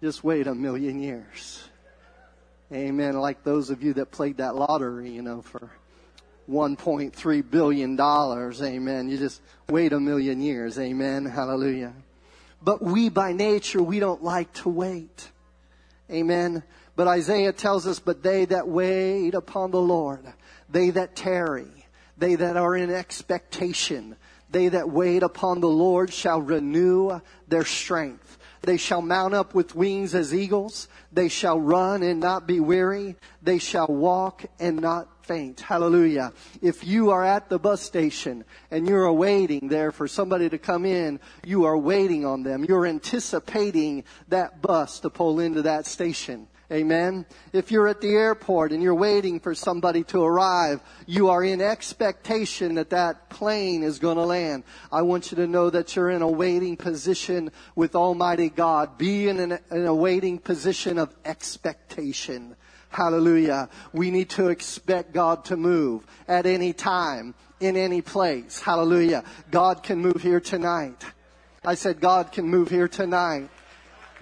Just 0.00 0.22
wait 0.22 0.46
a 0.46 0.54
million 0.54 1.00
years. 1.00 1.64
Amen. 2.72 3.14
Like 3.14 3.42
those 3.42 3.70
of 3.70 3.82
you 3.82 3.94
that 3.94 4.10
played 4.10 4.36
that 4.36 4.54
lottery, 4.54 5.10
you 5.10 5.22
know, 5.22 5.42
for 5.42 5.70
$1.3 6.50 7.50
billion. 7.50 8.00
Amen. 8.00 9.08
You 9.08 9.18
just 9.18 9.40
wait 9.68 9.92
a 9.92 10.00
million 10.00 10.40
years. 10.40 10.78
Amen. 10.78 11.24
Hallelujah. 11.24 11.94
But 12.62 12.82
we 12.82 13.08
by 13.08 13.32
nature, 13.32 13.82
we 13.82 13.98
don't 13.98 14.22
like 14.22 14.52
to 14.54 14.68
wait. 14.68 15.30
Amen. 16.10 16.62
But 16.96 17.08
Isaiah 17.08 17.52
tells 17.52 17.86
us, 17.86 17.98
but 17.98 18.22
they 18.22 18.44
that 18.46 18.68
wait 18.68 19.34
upon 19.34 19.70
the 19.70 19.80
Lord, 19.80 20.24
they 20.68 20.90
that 20.90 21.16
tarry, 21.16 21.86
they 22.16 22.36
that 22.36 22.56
are 22.56 22.76
in 22.76 22.90
expectation, 22.90 24.16
they 24.50 24.68
that 24.68 24.88
wait 24.88 25.22
upon 25.22 25.60
the 25.60 25.68
Lord 25.68 26.12
shall 26.12 26.40
renew 26.40 27.20
their 27.48 27.64
strength. 27.64 28.38
They 28.62 28.76
shall 28.76 29.02
mount 29.02 29.34
up 29.34 29.54
with 29.54 29.74
wings 29.74 30.14
as 30.14 30.32
eagles. 30.32 30.88
They 31.12 31.28
shall 31.28 31.60
run 31.60 32.02
and 32.02 32.20
not 32.20 32.46
be 32.46 32.60
weary. 32.60 33.16
They 33.42 33.58
shall 33.58 33.88
walk 33.88 34.44
and 34.58 34.80
not 34.80 35.26
faint. 35.26 35.60
Hallelujah. 35.60 36.32
If 36.62 36.86
you 36.86 37.10
are 37.10 37.24
at 37.24 37.48
the 37.48 37.58
bus 37.58 37.82
station 37.82 38.44
and 38.70 38.88
you're 38.88 39.12
waiting 39.12 39.68
there 39.68 39.92
for 39.92 40.08
somebody 40.08 40.48
to 40.48 40.58
come 40.58 40.84
in, 40.84 41.20
you 41.44 41.64
are 41.64 41.76
waiting 41.76 42.24
on 42.24 42.42
them. 42.42 42.64
You're 42.64 42.86
anticipating 42.86 44.04
that 44.28 44.62
bus 44.62 45.00
to 45.00 45.10
pull 45.10 45.40
into 45.40 45.62
that 45.62 45.86
station. 45.86 46.46
Amen. 46.72 47.26
If 47.52 47.70
you're 47.70 47.88
at 47.88 48.00
the 48.00 48.14
airport 48.14 48.72
and 48.72 48.82
you're 48.82 48.94
waiting 48.94 49.38
for 49.38 49.54
somebody 49.54 50.02
to 50.04 50.22
arrive, 50.22 50.80
you 51.06 51.28
are 51.28 51.44
in 51.44 51.60
expectation 51.60 52.76
that 52.76 52.90
that 52.90 53.28
plane 53.28 53.82
is 53.82 53.98
going 53.98 54.16
to 54.16 54.24
land. 54.24 54.64
I 54.90 55.02
want 55.02 55.30
you 55.30 55.36
to 55.36 55.46
know 55.46 55.68
that 55.68 55.94
you're 55.94 56.10
in 56.10 56.22
a 56.22 56.30
waiting 56.30 56.78
position 56.78 57.50
with 57.76 57.94
Almighty 57.94 58.48
God. 58.48 58.96
Be 58.96 59.28
in, 59.28 59.40
an, 59.40 59.58
in 59.70 59.84
a 59.84 59.94
waiting 59.94 60.38
position 60.38 60.98
of 60.98 61.14
expectation. 61.26 62.56
Hallelujah. 62.88 63.68
We 63.92 64.10
need 64.10 64.30
to 64.30 64.48
expect 64.48 65.12
God 65.12 65.44
to 65.46 65.56
move 65.56 66.06
at 66.26 66.46
any 66.46 66.72
time, 66.72 67.34
in 67.60 67.76
any 67.76 68.00
place. 68.00 68.60
Hallelujah. 68.60 69.24
God 69.50 69.82
can 69.82 69.98
move 69.98 70.22
here 70.22 70.40
tonight. 70.40 71.04
I 71.66 71.74
said 71.74 72.00
God 72.00 72.30
can 72.30 72.48
move 72.48 72.70
here 72.70 72.88
tonight. 72.88 73.50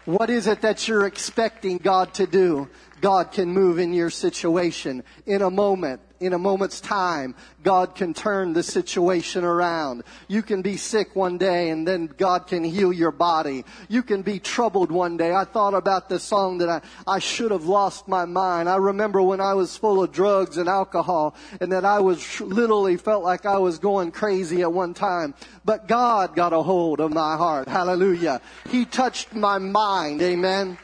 What 0.04 0.30
is 0.30 0.48
it 0.48 0.62
that 0.62 0.88
you're 0.88 1.06
expecting 1.06 1.78
God 1.78 2.14
to 2.14 2.26
do? 2.26 2.68
God 3.00 3.30
can 3.30 3.48
move 3.48 3.78
in 3.78 3.92
your 3.92 4.10
situation 4.10 5.04
in 5.26 5.42
a 5.42 5.50
moment 5.50 6.00
in 6.22 6.32
a 6.32 6.38
moment's 6.38 6.80
time, 6.80 7.34
God 7.62 7.94
can 7.94 8.14
turn 8.14 8.52
the 8.52 8.62
situation 8.62 9.44
around. 9.44 10.04
You 10.28 10.42
can 10.42 10.62
be 10.62 10.76
sick 10.76 11.14
one 11.14 11.38
day 11.38 11.70
and 11.70 11.86
then 11.86 12.06
God 12.06 12.46
can 12.46 12.64
heal 12.64 12.92
your 12.92 13.10
body. 13.10 13.64
You 13.88 14.02
can 14.02 14.22
be 14.22 14.38
troubled 14.38 14.90
one 14.90 15.16
day. 15.16 15.32
I 15.32 15.44
thought 15.44 15.74
about 15.74 16.08
the 16.08 16.18
song 16.18 16.58
that 16.58 16.68
I, 16.68 16.80
I 17.06 17.18
should 17.18 17.50
have 17.50 17.64
lost 17.64 18.08
my 18.08 18.24
mind. 18.24 18.68
I 18.68 18.76
remember 18.76 19.22
when 19.22 19.40
I 19.40 19.54
was 19.54 19.76
full 19.76 20.02
of 20.02 20.12
drugs 20.12 20.56
and 20.56 20.68
alcohol 20.68 21.34
and 21.60 21.72
that 21.72 21.84
I 21.84 22.00
was 22.00 22.40
literally 22.40 22.96
felt 22.96 23.24
like 23.24 23.46
I 23.46 23.58
was 23.58 23.78
going 23.78 24.12
crazy 24.12 24.62
at 24.62 24.72
one 24.72 24.94
time. 24.94 25.34
But 25.64 25.88
God 25.88 26.34
got 26.36 26.52
a 26.52 26.62
hold 26.62 27.00
of 27.00 27.12
my 27.12 27.36
heart. 27.36 27.68
Hallelujah. 27.68 28.40
He 28.68 28.84
touched 28.84 29.34
my 29.34 29.58
mind. 29.58 30.22
Amen. 30.22 30.78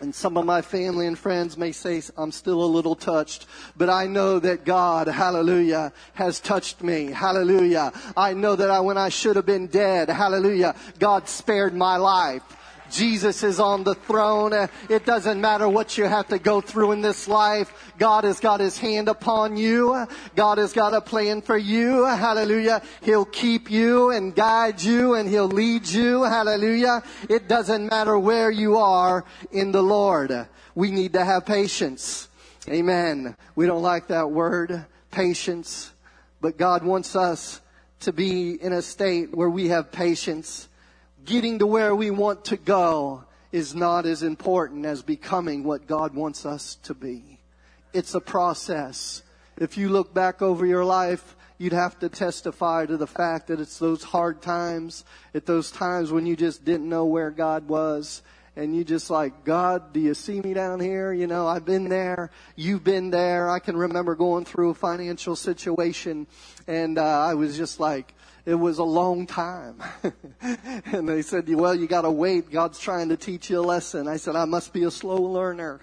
And 0.00 0.14
some 0.14 0.38
of 0.38 0.46
my 0.46 0.62
family 0.62 1.06
and 1.06 1.18
friends 1.18 1.58
may 1.58 1.72
say 1.72 2.02
I'm 2.16 2.32
still 2.32 2.64
a 2.64 2.64
little 2.64 2.94
touched, 2.96 3.46
but 3.76 3.90
I 3.90 4.06
know 4.06 4.38
that 4.38 4.64
God, 4.64 5.08
hallelujah, 5.08 5.92
has 6.14 6.40
touched 6.40 6.82
me. 6.82 7.06
Hallelujah. 7.06 7.92
I 8.16 8.32
know 8.32 8.56
that 8.56 8.70
I, 8.70 8.80
when 8.80 8.96
I 8.96 9.10
should 9.10 9.36
have 9.36 9.44
been 9.44 9.66
dead, 9.66 10.08
hallelujah, 10.08 10.74
God 10.98 11.28
spared 11.28 11.74
my 11.74 11.98
life. 11.98 12.42
Jesus 12.90 13.42
is 13.42 13.60
on 13.60 13.84
the 13.84 13.94
throne. 13.94 14.68
It 14.88 15.06
doesn't 15.06 15.40
matter 15.40 15.68
what 15.68 15.96
you 15.96 16.04
have 16.04 16.28
to 16.28 16.38
go 16.38 16.60
through 16.60 16.92
in 16.92 17.00
this 17.00 17.28
life. 17.28 17.72
God 17.98 18.24
has 18.24 18.40
got 18.40 18.60
his 18.60 18.78
hand 18.78 19.08
upon 19.08 19.56
you. 19.56 20.06
God 20.34 20.58
has 20.58 20.72
got 20.72 20.94
a 20.94 21.00
plan 21.00 21.42
for 21.42 21.56
you. 21.56 22.04
Hallelujah. 22.04 22.82
He'll 23.02 23.24
keep 23.24 23.70
you 23.70 24.10
and 24.10 24.34
guide 24.34 24.82
you 24.82 25.14
and 25.14 25.28
he'll 25.28 25.48
lead 25.48 25.86
you. 25.86 26.22
Hallelujah. 26.22 27.02
It 27.28 27.48
doesn't 27.48 27.90
matter 27.90 28.18
where 28.18 28.50
you 28.50 28.76
are 28.78 29.24
in 29.52 29.72
the 29.72 29.82
Lord. 29.82 30.48
We 30.74 30.90
need 30.90 31.12
to 31.12 31.24
have 31.24 31.46
patience. 31.46 32.28
Amen. 32.68 33.36
We 33.54 33.66
don't 33.66 33.82
like 33.82 34.08
that 34.08 34.30
word, 34.30 34.84
patience, 35.10 35.92
but 36.40 36.56
God 36.56 36.84
wants 36.84 37.16
us 37.16 37.60
to 38.00 38.12
be 38.12 38.52
in 38.62 38.72
a 38.72 38.80
state 38.80 39.34
where 39.34 39.50
we 39.50 39.68
have 39.68 39.92
patience 39.92 40.68
getting 41.24 41.58
to 41.58 41.66
where 41.66 41.94
we 41.94 42.10
want 42.10 42.44
to 42.46 42.56
go 42.56 43.24
is 43.52 43.74
not 43.74 44.06
as 44.06 44.22
important 44.22 44.86
as 44.86 45.02
becoming 45.02 45.64
what 45.64 45.86
God 45.86 46.14
wants 46.14 46.46
us 46.46 46.76
to 46.84 46.94
be. 46.94 47.38
It's 47.92 48.14
a 48.14 48.20
process. 48.20 49.22
If 49.56 49.76
you 49.76 49.88
look 49.88 50.14
back 50.14 50.42
over 50.42 50.64
your 50.64 50.84
life, 50.84 51.36
you'd 51.58 51.72
have 51.72 51.98
to 51.98 52.08
testify 52.08 52.86
to 52.86 52.96
the 52.96 53.06
fact 53.06 53.48
that 53.48 53.60
it's 53.60 53.78
those 53.78 54.02
hard 54.02 54.40
times, 54.40 55.04
at 55.34 55.46
those 55.46 55.70
times 55.70 56.12
when 56.12 56.26
you 56.26 56.36
just 56.36 56.64
didn't 56.64 56.88
know 56.88 57.04
where 57.04 57.30
God 57.30 57.68
was, 57.68 58.22
and 58.56 58.74
you 58.74 58.84
just 58.84 59.10
like, 59.10 59.44
God, 59.44 59.92
do 59.92 60.00
you 60.00 60.14
see 60.14 60.40
me 60.40 60.54
down 60.54 60.80
here? 60.80 61.12
You 61.12 61.26
know, 61.26 61.46
I've 61.46 61.64
been 61.64 61.88
there. 61.88 62.30
You've 62.56 62.82
been 62.82 63.10
there. 63.10 63.48
I 63.48 63.58
can 63.58 63.76
remember 63.76 64.14
going 64.14 64.44
through 64.44 64.70
a 64.70 64.74
financial 64.74 65.36
situation 65.36 66.26
and, 66.66 66.98
uh, 66.98 67.20
I 67.20 67.34
was 67.34 67.56
just 67.56 67.78
like, 67.78 68.14
it 68.44 68.54
was 68.54 68.78
a 68.78 68.84
long 68.84 69.26
time. 69.26 69.82
and 70.40 71.08
they 71.08 71.22
said, 71.22 71.48
well, 71.48 71.74
you 71.74 71.86
gotta 71.86 72.10
wait. 72.10 72.50
God's 72.50 72.78
trying 72.78 73.08
to 73.10 73.16
teach 73.16 73.50
you 73.50 73.60
a 73.60 73.62
lesson. 73.62 74.08
I 74.08 74.16
said, 74.16 74.36
I 74.36 74.44
must 74.44 74.72
be 74.72 74.84
a 74.84 74.90
slow 74.90 75.20
learner 75.20 75.80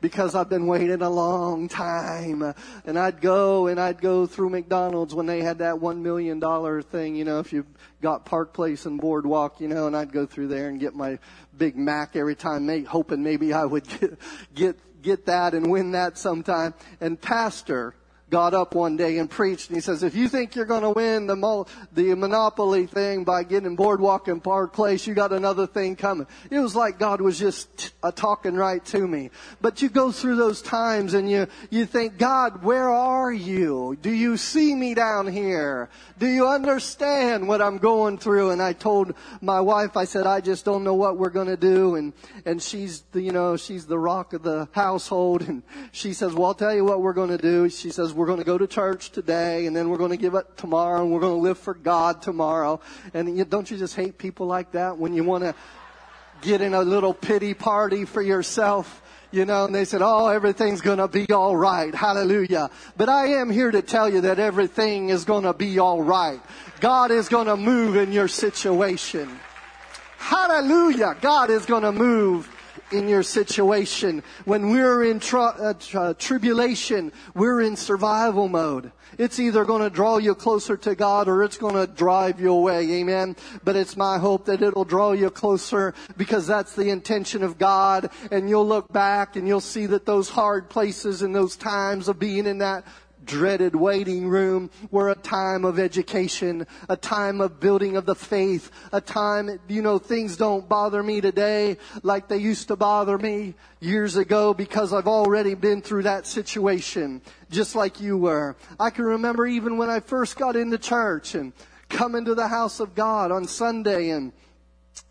because 0.00 0.34
I've 0.34 0.48
been 0.48 0.66
waiting 0.66 1.02
a 1.02 1.10
long 1.10 1.68
time. 1.68 2.54
And 2.84 2.98
I'd 2.98 3.20
go 3.20 3.66
and 3.66 3.80
I'd 3.80 4.00
go 4.00 4.26
through 4.26 4.50
McDonald's 4.50 5.14
when 5.14 5.26
they 5.26 5.42
had 5.42 5.58
that 5.58 5.80
one 5.80 6.02
million 6.02 6.38
dollar 6.38 6.82
thing, 6.82 7.16
you 7.16 7.24
know, 7.24 7.40
if 7.40 7.52
you 7.52 7.66
got 8.00 8.24
Park 8.24 8.52
Place 8.52 8.86
and 8.86 9.00
Boardwalk, 9.00 9.60
you 9.60 9.68
know, 9.68 9.86
and 9.86 9.96
I'd 9.96 10.12
go 10.12 10.26
through 10.26 10.48
there 10.48 10.68
and 10.68 10.78
get 10.78 10.94
my 10.94 11.18
Big 11.56 11.76
Mac 11.76 12.14
every 12.14 12.36
time, 12.36 12.84
hoping 12.84 13.22
maybe 13.22 13.52
I 13.52 13.64
would 13.64 13.88
get, 14.00 14.18
get, 14.54 15.02
get 15.02 15.26
that 15.26 15.54
and 15.54 15.70
win 15.70 15.92
that 15.92 16.16
sometime. 16.18 16.74
And 17.00 17.20
Pastor, 17.20 17.94
got 18.30 18.54
up 18.54 18.74
one 18.74 18.96
day 18.96 19.18
and 19.18 19.30
preached 19.30 19.68
and 19.68 19.76
he 19.76 19.80
says, 19.80 20.02
if 20.02 20.14
you 20.14 20.28
think 20.28 20.54
you're 20.54 20.64
going 20.64 20.82
to 20.82 20.90
win 20.90 21.26
the, 21.26 21.36
mo- 21.36 21.66
the 21.92 22.14
monopoly 22.14 22.86
thing 22.86 23.24
by 23.24 23.42
getting 23.42 23.76
boardwalk 23.76 24.28
and 24.28 24.42
park 24.42 24.72
place, 24.72 25.06
you 25.06 25.14
got 25.14 25.32
another 25.32 25.66
thing 25.66 25.96
coming. 25.96 26.26
It 26.50 26.58
was 26.58 26.76
like 26.76 26.98
God 26.98 27.20
was 27.20 27.38
just 27.38 27.94
talking 28.14 28.54
right 28.54 28.84
to 28.86 29.06
me. 29.06 29.30
But 29.60 29.82
you 29.82 29.88
go 29.88 30.12
through 30.12 30.36
those 30.36 30.62
times 30.62 31.14
and 31.14 31.30
you, 31.30 31.46
you 31.70 31.86
think, 31.86 32.18
God, 32.18 32.62
where 32.62 32.88
are 32.88 33.32
you? 33.32 33.96
Do 34.00 34.10
you 34.10 34.36
see 34.36 34.74
me 34.74 34.94
down 34.94 35.26
here? 35.26 35.88
Do 36.18 36.26
you 36.26 36.48
understand 36.48 37.48
what 37.48 37.62
I'm 37.62 37.78
going 37.78 38.18
through? 38.18 38.50
And 38.50 38.62
I 38.62 38.72
told 38.72 39.14
my 39.40 39.60
wife, 39.60 39.96
I 39.96 40.04
said, 40.04 40.26
I 40.26 40.40
just 40.40 40.64
don't 40.64 40.84
know 40.84 40.94
what 40.94 41.16
we're 41.16 41.30
going 41.30 41.46
to 41.48 41.56
do. 41.56 41.94
And, 41.94 42.12
and 42.44 42.62
she's 42.62 43.02
the, 43.12 43.22
you 43.22 43.32
know, 43.32 43.56
she's 43.56 43.86
the 43.86 43.98
rock 43.98 44.32
of 44.32 44.42
the 44.42 44.68
household. 44.72 45.46
And 45.48 45.62
she 45.92 46.12
says, 46.12 46.34
well, 46.34 46.48
I'll 46.48 46.54
tell 46.54 46.74
you 46.74 46.84
what 46.84 47.00
we're 47.00 47.14
going 47.14 47.30
to 47.30 47.38
do. 47.38 47.70
She 47.70 47.90
says, 47.90 48.12
we're 48.18 48.26
going 48.26 48.40
to 48.40 48.44
go 48.44 48.58
to 48.58 48.66
church 48.66 49.10
today 49.10 49.66
and 49.66 49.76
then 49.76 49.88
we're 49.88 49.96
going 49.96 50.10
to 50.10 50.16
give 50.16 50.34
it 50.34 50.56
tomorrow 50.56 51.02
and 51.02 51.12
we're 51.12 51.20
going 51.20 51.36
to 51.36 51.40
live 51.40 51.56
for 51.56 51.72
God 51.72 52.20
tomorrow. 52.20 52.80
And 53.14 53.38
you, 53.38 53.44
don't 53.44 53.70
you 53.70 53.78
just 53.78 53.94
hate 53.94 54.18
people 54.18 54.46
like 54.46 54.72
that 54.72 54.98
when 54.98 55.14
you 55.14 55.22
want 55.22 55.44
to 55.44 55.54
get 56.42 56.60
in 56.60 56.74
a 56.74 56.82
little 56.82 57.14
pity 57.14 57.54
party 57.54 58.04
for 58.04 58.20
yourself? 58.20 59.02
You 59.30 59.44
know, 59.44 59.66
and 59.66 59.74
they 59.74 59.84
said, 59.84 60.00
oh, 60.02 60.28
everything's 60.28 60.80
gonna 60.80 61.06
be 61.06 61.26
alright. 61.30 61.94
Hallelujah. 61.94 62.70
But 62.96 63.10
I 63.10 63.26
am 63.34 63.50
here 63.50 63.70
to 63.70 63.82
tell 63.82 64.08
you 64.08 64.22
that 64.22 64.38
everything 64.38 65.10
is 65.10 65.26
gonna 65.26 65.52
be 65.52 65.78
alright. 65.78 66.40
God 66.80 67.10
is 67.10 67.28
gonna 67.28 67.56
move 67.56 67.94
in 67.96 68.10
your 68.10 68.26
situation. 68.26 69.28
Hallelujah. 70.16 71.14
God 71.20 71.50
is 71.50 71.66
gonna 71.66 71.92
move 71.92 72.48
in 72.92 73.08
your 73.08 73.22
situation. 73.22 74.22
When 74.44 74.70
we're 74.70 75.04
in 75.04 75.20
uh, 75.32 75.74
uh, 75.94 76.14
tribulation, 76.14 77.12
we're 77.34 77.60
in 77.60 77.76
survival 77.76 78.48
mode. 78.48 78.92
It's 79.16 79.40
either 79.40 79.64
going 79.64 79.82
to 79.82 79.90
draw 79.90 80.18
you 80.18 80.34
closer 80.34 80.76
to 80.76 80.94
God 80.94 81.28
or 81.28 81.42
it's 81.42 81.56
going 81.56 81.74
to 81.74 81.86
drive 81.86 82.40
you 82.40 82.52
away. 82.52 82.90
Amen. 82.92 83.36
But 83.64 83.76
it's 83.76 83.96
my 83.96 84.18
hope 84.18 84.46
that 84.46 84.62
it'll 84.62 84.84
draw 84.84 85.12
you 85.12 85.30
closer 85.30 85.94
because 86.16 86.46
that's 86.46 86.74
the 86.74 86.90
intention 86.90 87.42
of 87.42 87.58
God. 87.58 88.10
And 88.30 88.48
you'll 88.48 88.66
look 88.66 88.92
back 88.92 89.36
and 89.36 89.48
you'll 89.48 89.60
see 89.60 89.86
that 89.86 90.06
those 90.06 90.28
hard 90.28 90.68
places 90.68 91.22
and 91.22 91.34
those 91.34 91.56
times 91.56 92.08
of 92.08 92.18
being 92.18 92.46
in 92.46 92.58
that 92.58 92.84
dreaded 93.28 93.76
waiting 93.76 94.26
room 94.26 94.70
were 94.90 95.10
a 95.10 95.14
time 95.14 95.64
of 95.64 95.78
education, 95.78 96.66
a 96.88 96.96
time 96.96 97.40
of 97.40 97.60
building 97.60 97.96
of 97.96 98.06
the 98.06 98.14
faith, 98.14 98.72
a 98.90 99.00
time, 99.00 99.60
you 99.68 99.82
know, 99.82 99.98
things 99.98 100.36
don't 100.36 100.68
bother 100.68 101.02
me 101.02 101.20
today 101.20 101.76
like 102.02 102.26
they 102.26 102.38
used 102.38 102.66
to 102.68 102.74
bother 102.74 103.16
me 103.18 103.54
years 103.78 104.16
ago 104.16 104.52
because 104.52 104.92
I've 104.92 105.06
already 105.06 105.54
been 105.54 105.82
through 105.82 106.02
that 106.04 106.26
situation, 106.26 107.22
just 107.50 107.76
like 107.76 108.00
you 108.00 108.16
were. 108.16 108.56
I 108.80 108.90
can 108.90 109.04
remember 109.04 109.46
even 109.46 109.76
when 109.76 109.90
I 109.90 110.00
first 110.00 110.36
got 110.36 110.56
into 110.56 110.78
church 110.78 111.36
and 111.36 111.52
coming 111.88 112.24
to 112.24 112.34
the 112.34 112.48
house 112.48 112.80
of 112.80 112.94
God 112.94 113.30
on 113.30 113.46
Sunday 113.46 114.10
and 114.10 114.32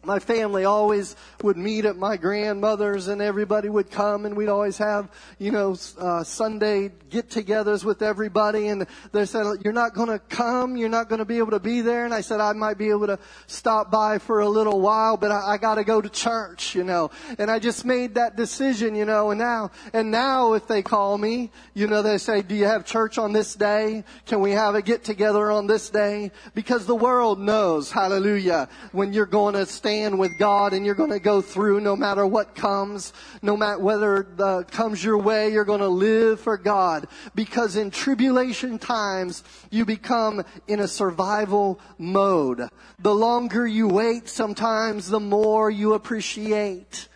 my 0.03 0.19
family 0.19 0.63
always 0.63 1.15
would 1.43 1.57
meet 1.57 1.83
at 1.83 1.97
my 1.97 2.15
grandmother's 2.15 3.09
and 3.09 3.21
everybody 3.21 3.67
would 3.67 3.91
come 3.91 4.25
and 4.25 4.37
we'd 4.37 4.47
always 4.47 4.77
have, 4.77 5.09
you 5.37 5.51
know, 5.51 5.75
uh, 5.99 6.23
Sunday 6.23 6.91
get-togethers 7.09 7.83
with 7.83 8.01
everybody 8.01 8.67
and 8.69 8.87
they 9.11 9.25
said, 9.25 9.45
you're 9.63 9.73
not 9.73 9.93
going 9.93 10.07
to 10.07 10.19
come, 10.19 10.77
you're 10.77 10.87
not 10.87 11.09
going 11.09 11.19
to 11.19 11.25
be 11.25 11.39
able 11.39 11.51
to 11.51 11.59
be 11.59 11.81
there. 11.81 12.05
And 12.05 12.13
I 12.13 12.21
said, 12.21 12.39
I 12.39 12.53
might 12.53 12.77
be 12.77 12.89
able 12.89 13.07
to 13.07 13.19
stop 13.47 13.91
by 13.91 14.17
for 14.19 14.39
a 14.39 14.47
little 14.47 14.79
while, 14.79 15.17
but 15.17 15.31
I, 15.31 15.53
I 15.53 15.57
got 15.57 15.75
to 15.75 15.83
go 15.83 15.99
to 15.99 16.09
church, 16.09 16.73
you 16.73 16.85
know. 16.85 17.11
And 17.37 17.51
I 17.51 17.59
just 17.59 17.83
made 17.83 18.15
that 18.15 18.37
decision, 18.37 18.95
you 18.95 19.05
know, 19.05 19.31
and 19.31 19.39
now, 19.39 19.71
and 19.91 20.09
now 20.09 20.53
if 20.53 20.67
they 20.67 20.83
call 20.83 21.17
me, 21.17 21.51
you 21.73 21.87
know, 21.87 22.01
they 22.01 22.17
say, 22.17 22.41
do 22.43 22.55
you 22.55 22.65
have 22.65 22.85
church 22.85 23.17
on 23.17 23.33
this 23.33 23.55
day? 23.55 24.05
Can 24.25 24.39
we 24.39 24.51
have 24.51 24.75
a 24.75 24.81
get-together 24.81 25.51
on 25.51 25.67
this 25.67 25.89
day? 25.89 26.31
Because 26.53 26.85
the 26.85 26.95
world 26.95 27.39
knows, 27.39 27.91
hallelujah, 27.91 28.69
when 28.93 29.11
you're 29.11 29.25
going 29.25 29.55
to 29.55 29.65
stand 29.65 29.96
with 30.17 30.37
God 30.37 30.73
and 30.73 30.85
you're 30.85 30.95
going 30.95 31.11
to 31.11 31.19
go 31.19 31.41
through 31.41 31.79
no 31.79 31.95
matter 31.95 32.25
what 32.25 32.55
comes, 32.55 33.13
no 33.41 33.57
matter 33.57 33.79
whether 33.79 34.27
the 34.35 34.63
comes 34.63 35.03
your 35.03 35.17
way, 35.17 35.51
you're 35.51 35.65
going 35.65 35.79
to 35.79 35.87
live 35.87 36.39
for 36.39 36.57
God. 36.57 37.07
Because 37.35 37.75
in 37.75 37.91
tribulation 37.91 38.79
times, 38.79 39.43
you 39.71 39.85
become 39.85 40.43
in 40.67 40.79
a 40.79 40.87
survival 40.87 41.79
mode. 41.97 42.69
The 42.99 43.13
longer 43.13 43.65
you 43.65 43.87
wait, 43.87 44.29
sometimes 44.29 45.09
the 45.09 45.19
more 45.19 45.69
you 45.71 45.93
appreciate. 45.93 47.07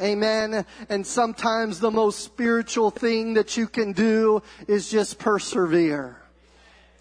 Amen. 0.00 0.64
And 0.88 1.06
sometimes 1.06 1.80
the 1.80 1.90
most 1.90 2.20
spiritual 2.20 2.90
thing 2.90 3.34
that 3.34 3.56
you 3.56 3.66
can 3.66 3.92
do 3.92 4.42
is 4.66 4.90
just 4.90 5.18
persevere. 5.18 6.22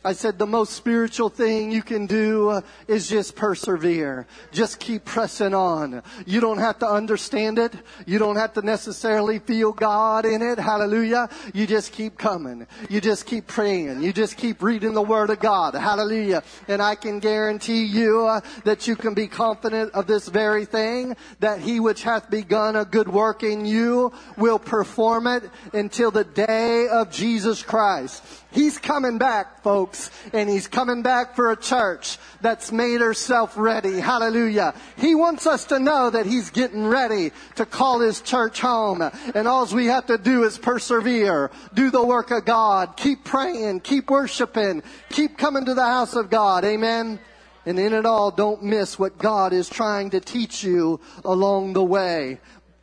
I 0.06 0.14
said 0.14 0.38
the 0.38 0.46
most 0.46 0.74
spiritual 0.74 1.30
thing 1.30 1.72
you 1.72 1.82
can 1.82 2.06
do 2.06 2.50
uh, 2.50 2.62
is 2.88 3.10
just 3.10 3.36
persevere. 3.36 4.28
Just 4.52 4.80
keep 4.80 5.04
pressing 5.04 5.54
on. 5.54 6.04
You 6.26 6.40
don't 6.40 6.60
have 6.60 6.80
to 6.80 6.88
understand 6.88 7.58
it. 7.60 7.74
You 8.06 8.20
don't 8.20 8.36
have 8.36 8.54
to 8.54 8.62
necessarily 8.62 9.40
feel 9.40 9.74
God 9.74 10.26
in 10.26 10.42
it. 10.42 10.60
Hallelujah. 10.60 11.30
You 11.54 11.66
just 11.66 11.92
keep 11.92 12.18
coming. 12.18 12.68
You 12.90 13.02
just 13.02 13.26
keep 13.26 13.48
praying. 13.48 14.02
You 14.02 14.14
just 14.14 14.38
keep 14.38 14.62
reading 14.62 14.94
the 14.94 15.02
Word 15.02 15.32
of 15.32 15.40
God. 15.40 15.74
Hallelujah. 15.74 16.44
And 16.68 16.82
I 16.82 16.96
can 16.96 17.20
guarantee 17.20 17.84
you 17.84 18.28
uh, 18.28 18.42
that 18.66 18.88
you 18.88 18.96
can 18.96 19.14
be 19.14 19.28
confident 19.28 19.94
of 19.94 20.06
this 20.06 20.28
very 20.30 20.66
thing, 20.66 21.18
that 21.40 21.60
He 21.60 21.80
which 21.80 22.04
hath 22.04 22.30
begun 22.30 22.76
a 22.76 22.86
good 22.86 23.10
work 23.10 23.42
in 23.44 23.66
you 23.66 24.14
will 24.38 24.60
perform 24.60 25.28
it 25.28 25.44
until 25.74 26.12
the 26.12 26.24
day 26.24 26.88
of 26.88 27.12
Jesus 27.12 27.64
Christ. 27.64 28.24
He's 28.58 28.80
coming 28.80 29.20
back, 29.20 29.62
folks, 29.62 30.10
and 30.34 30.50
he's 30.50 30.66
coming 30.66 31.04
back 31.04 31.36
for 31.36 31.52
a 31.52 31.56
church 31.56 32.18
that's 32.42 32.72
made 32.72 33.02
herself 33.02 33.56
ready. 33.56 34.00
Hallelujah. 34.00 34.74
He 34.98 35.14
wants 35.14 35.46
us 35.46 35.66
to 35.66 35.78
know 35.78 36.10
that 36.10 36.26
he's 36.26 36.50
getting 36.50 36.88
ready 36.88 37.34
to 37.58 37.68
call 37.68 38.00
his 38.00 38.20
church 38.20 38.60
home. 38.60 39.04
And 39.36 39.48
all 39.48 39.68
we 39.68 39.86
have 39.86 40.08
to 40.08 40.18
do 40.18 40.44
is 40.44 40.58
persevere, 40.58 41.52
do 41.76 41.92
the 41.92 42.04
work 42.04 42.32
of 42.32 42.46
God, 42.46 42.98
keep 42.98 43.24
praying, 43.24 43.82
keep 43.82 44.10
worshiping, 44.10 44.82
keep 45.12 45.38
coming 45.38 45.66
to 45.66 45.76
the 45.76 45.86
house 45.86 46.16
of 46.16 46.32
God. 46.32 46.66
Amen. 46.66 47.20
And 47.68 47.78
in 47.78 47.94
it 47.94 48.08
all, 48.08 48.32
don't 48.32 48.64
miss 48.64 48.98
what 48.98 49.20
God 49.20 49.54
is 49.54 49.70
trying 49.70 50.10
to 50.10 50.20
teach 50.20 50.64
you 50.64 51.00
along 51.24 51.74
the 51.74 51.84
way. 51.84 52.40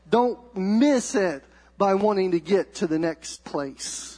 Don't 0.09 0.39
miss 0.57 1.17
it 1.17 1.43
by 1.77 1.95
wanting 1.95 2.31
to 2.31 2.39
get 2.39 2.77
to 2.77 2.87
the 2.87 3.01
next 3.01 3.43
place. 3.43 4.14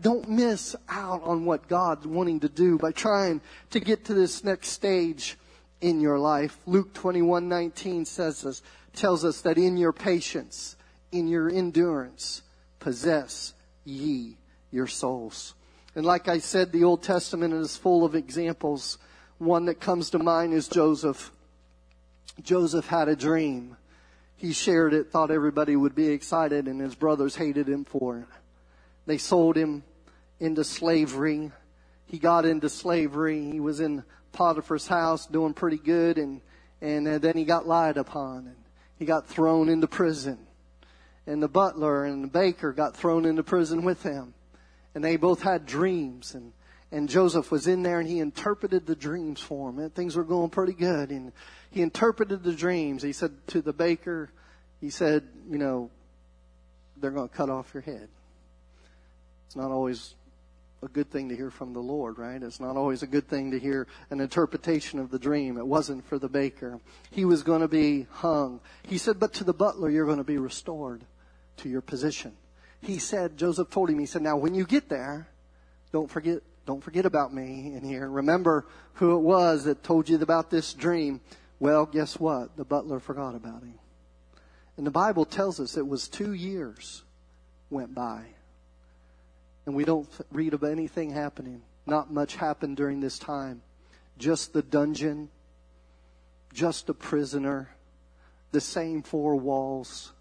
Don't 0.00 0.28
miss 0.28 0.74
out 0.88 1.22
on 1.24 1.44
what 1.44 1.68
God's 1.68 2.06
wanting 2.06 2.40
to 2.40 2.48
do 2.48 2.78
by 2.78 2.92
trying 2.92 3.40
to 3.70 3.80
get 3.80 4.06
to 4.06 4.14
this 4.14 4.42
next 4.44 4.68
stage 4.68 5.36
in 5.80 6.00
your 6.00 6.18
life. 6.18 6.58
Luke 6.66 6.94
21:19 6.94 8.06
says 8.06 8.44
us, 8.46 8.62
tells 8.94 9.24
us 9.24 9.42
that 9.42 9.58
in 9.58 9.76
your 9.76 9.92
patience, 9.92 10.76
in 11.12 11.28
your 11.28 11.50
endurance, 11.50 12.42
possess 12.78 13.52
ye 13.84 14.36
your 14.70 14.86
souls. 14.86 15.54
And 15.94 16.06
like 16.06 16.28
I 16.28 16.38
said, 16.38 16.72
the 16.72 16.84
Old 16.84 17.02
Testament 17.02 17.52
is 17.52 17.76
full 17.76 18.04
of 18.04 18.14
examples. 18.14 18.98
One 19.38 19.64
that 19.66 19.80
comes 19.80 20.10
to 20.10 20.18
mind 20.18 20.54
is 20.54 20.68
Joseph. 20.68 21.32
Joseph 22.42 22.86
had 22.86 23.08
a 23.08 23.16
dream. 23.16 23.76
He 24.36 24.52
shared 24.52 24.94
it, 24.94 25.10
thought 25.10 25.30
everybody 25.30 25.76
would 25.76 25.94
be 25.94 26.08
excited, 26.08 26.66
and 26.66 26.80
his 26.80 26.94
brothers 26.94 27.36
hated 27.36 27.68
him 27.68 27.84
for 27.84 28.18
it. 28.18 28.26
They 29.06 29.18
sold 29.18 29.56
him 29.56 29.82
into 30.40 30.64
slavery. 30.64 31.52
He 32.06 32.18
got 32.18 32.44
into 32.44 32.68
slavery. 32.68 33.50
He 33.50 33.60
was 33.60 33.80
in 33.80 34.02
Potiphar's 34.32 34.86
house 34.86 35.26
doing 35.26 35.54
pretty 35.54 35.76
good 35.76 36.18
and, 36.18 36.40
and 36.80 37.06
uh, 37.06 37.18
then 37.18 37.36
he 37.36 37.44
got 37.44 37.66
lied 37.66 37.96
upon 37.96 38.46
and 38.46 38.56
he 38.98 39.04
got 39.04 39.28
thrown 39.28 39.68
into 39.68 39.86
prison. 39.86 40.38
And 41.26 41.42
the 41.42 41.48
butler 41.48 42.04
and 42.04 42.24
the 42.24 42.28
baker 42.28 42.72
got 42.72 42.96
thrown 42.96 43.24
into 43.24 43.42
prison 43.42 43.84
with 43.84 44.02
him. 44.02 44.34
And 44.94 45.04
they 45.04 45.16
both 45.16 45.42
had 45.42 45.66
dreams 45.66 46.34
and, 46.34 46.52
and 46.90 47.08
Joseph 47.08 47.50
was 47.50 47.66
in 47.66 47.82
there 47.82 48.00
and 48.00 48.08
he 48.08 48.18
interpreted 48.18 48.86
the 48.86 48.96
dreams 48.96 49.40
for 49.40 49.70
him. 49.70 49.78
And 49.78 49.94
things 49.94 50.16
were 50.16 50.24
going 50.24 50.50
pretty 50.50 50.72
good 50.72 51.10
and 51.10 51.32
he 51.70 51.82
interpreted 51.82 52.42
the 52.42 52.54
dreams. 52.54 53.02
He 53.02 53.12
said 53.12 53.32
to 53.48 53.62
the 53.62 53.72
baker, 53.72 54.30
He 54.80 54.90
said, 54.90 55.28
you 55.48 55.58
know, 55.58 55.90
they're 56.96 57.10
going 57.10 57.28
to 57.28 57.34
cut 57.34 57.50
off 57.50 57.72
your 57.72 57.82
head. 57.82 58.08
It's 59.46 59.56
not 59.56 59.70
always 59.70 60.14
a 60.82 60.88
good 60.88 61.10
thing 61.10 61.28
to 61.28 61.36
hear 61.36 61.50
from 61.50 61.72
the 61.72 61.80
Lord, 61.80 62.18
right? 62.18 62.42
It's 62.42 62.60
not 62.60 62.76
always 62.76 63.02
a 63.02 63.06
good 63.06 63.28
thing 63.28 63.50
to 63.50 63.58
hear 63.58 63.86
an 64.08 64.20
interpretation 64.20 64.98
of 64.98 65.10
the 65.10 65.18
dream. 65.18 65.58
It 65.58 65.66
wasn't 65.66 66.06
for 66.06 66.18
the 66.18 66.28
baker. 66.28 66.80
He 67.10 67.24
was 67.24 67.42
going 67.42 67.60
to 67.60 67.68
be 67.68 68.06
hung. 68.10 68.60
He 68.82 68.96
said, 68.96 69.20
but 69.20 69.34
to 69.34 69.44
the 69.44 69.52
butler, 69.52 69.90
you're 69.90 70.06
going 70.06 70.18
to 70.18 70.24
be 70.24 70.38
restored 70.38 71.04
to 71.58 71.68
your 71.68 71.82
position. 71.82 72.32
He 72.80 72.98
said, 72.98 73.36
Joseph 73.36 73.68
told 73.70 73.90
him, 73.90 73.98
he 73.98 74.06
said, 74.06 74.22
now 74.22 74.38
when 74.38 74.54
you 74.54 74.64
get 74.64 74.88
there, 74.88 75.28
don't 75.92 76.10
forget, 76.10 76.42
don't 76.64 76.82
forget 76.82 77.04
about 77.04 77.34
me 77.34 77.74
in 77.74 77.82
here. 77.84 78.08
Remember 78.08 78.66
who 78.94 79.16
it 79.16 79.20
was 79.20 79.64
that 79.64 79.82
told 79.82 80.08
you 80.08 80.20
about 80.20 80.50
this 80.50 80.72
dream. 80.72 81.20
Well, 81.58 81.84
guess 81.84 82.18
what? 82.18 82.56
The 82.56 82.64
butler 82.64 83.00
forgot 83.00 83.34
about 83.34 83.62
him. 83.62 83.74
And 84.78 84.86
the 84.86 84.90
Bible 84.90 85.26
tells 85.26 85.60
us 85.60 85.76
it 85.76 85.86
was 85.86 86.08
two 86.08 86.32
years 86.32 87.02
went 87.68 87.94
by 87.94 88.22
and 89.66 89.74
we 89.74 89.84
don't 89.84 90.08
read 90.30 90.54
of 90.54 90.64
anything 90.64 91.10
happening. 91.10 91.62
Not 91.86 92.12
much 92.12 92.36
happened 92.36 92.76
during 92.76 93.00
this 93.00 93.18
time. 93.18 93.62
Just 94.18 94.52
the 94.52 94.62
dungeon, 94.62 95.28
just 96.52 96.88
a 96.88 96.94
prisoner, 96.94 97.70
the 98.52 98.60
same 98.60 99.02
four 99.02 99.36
walls. 99.36 100.12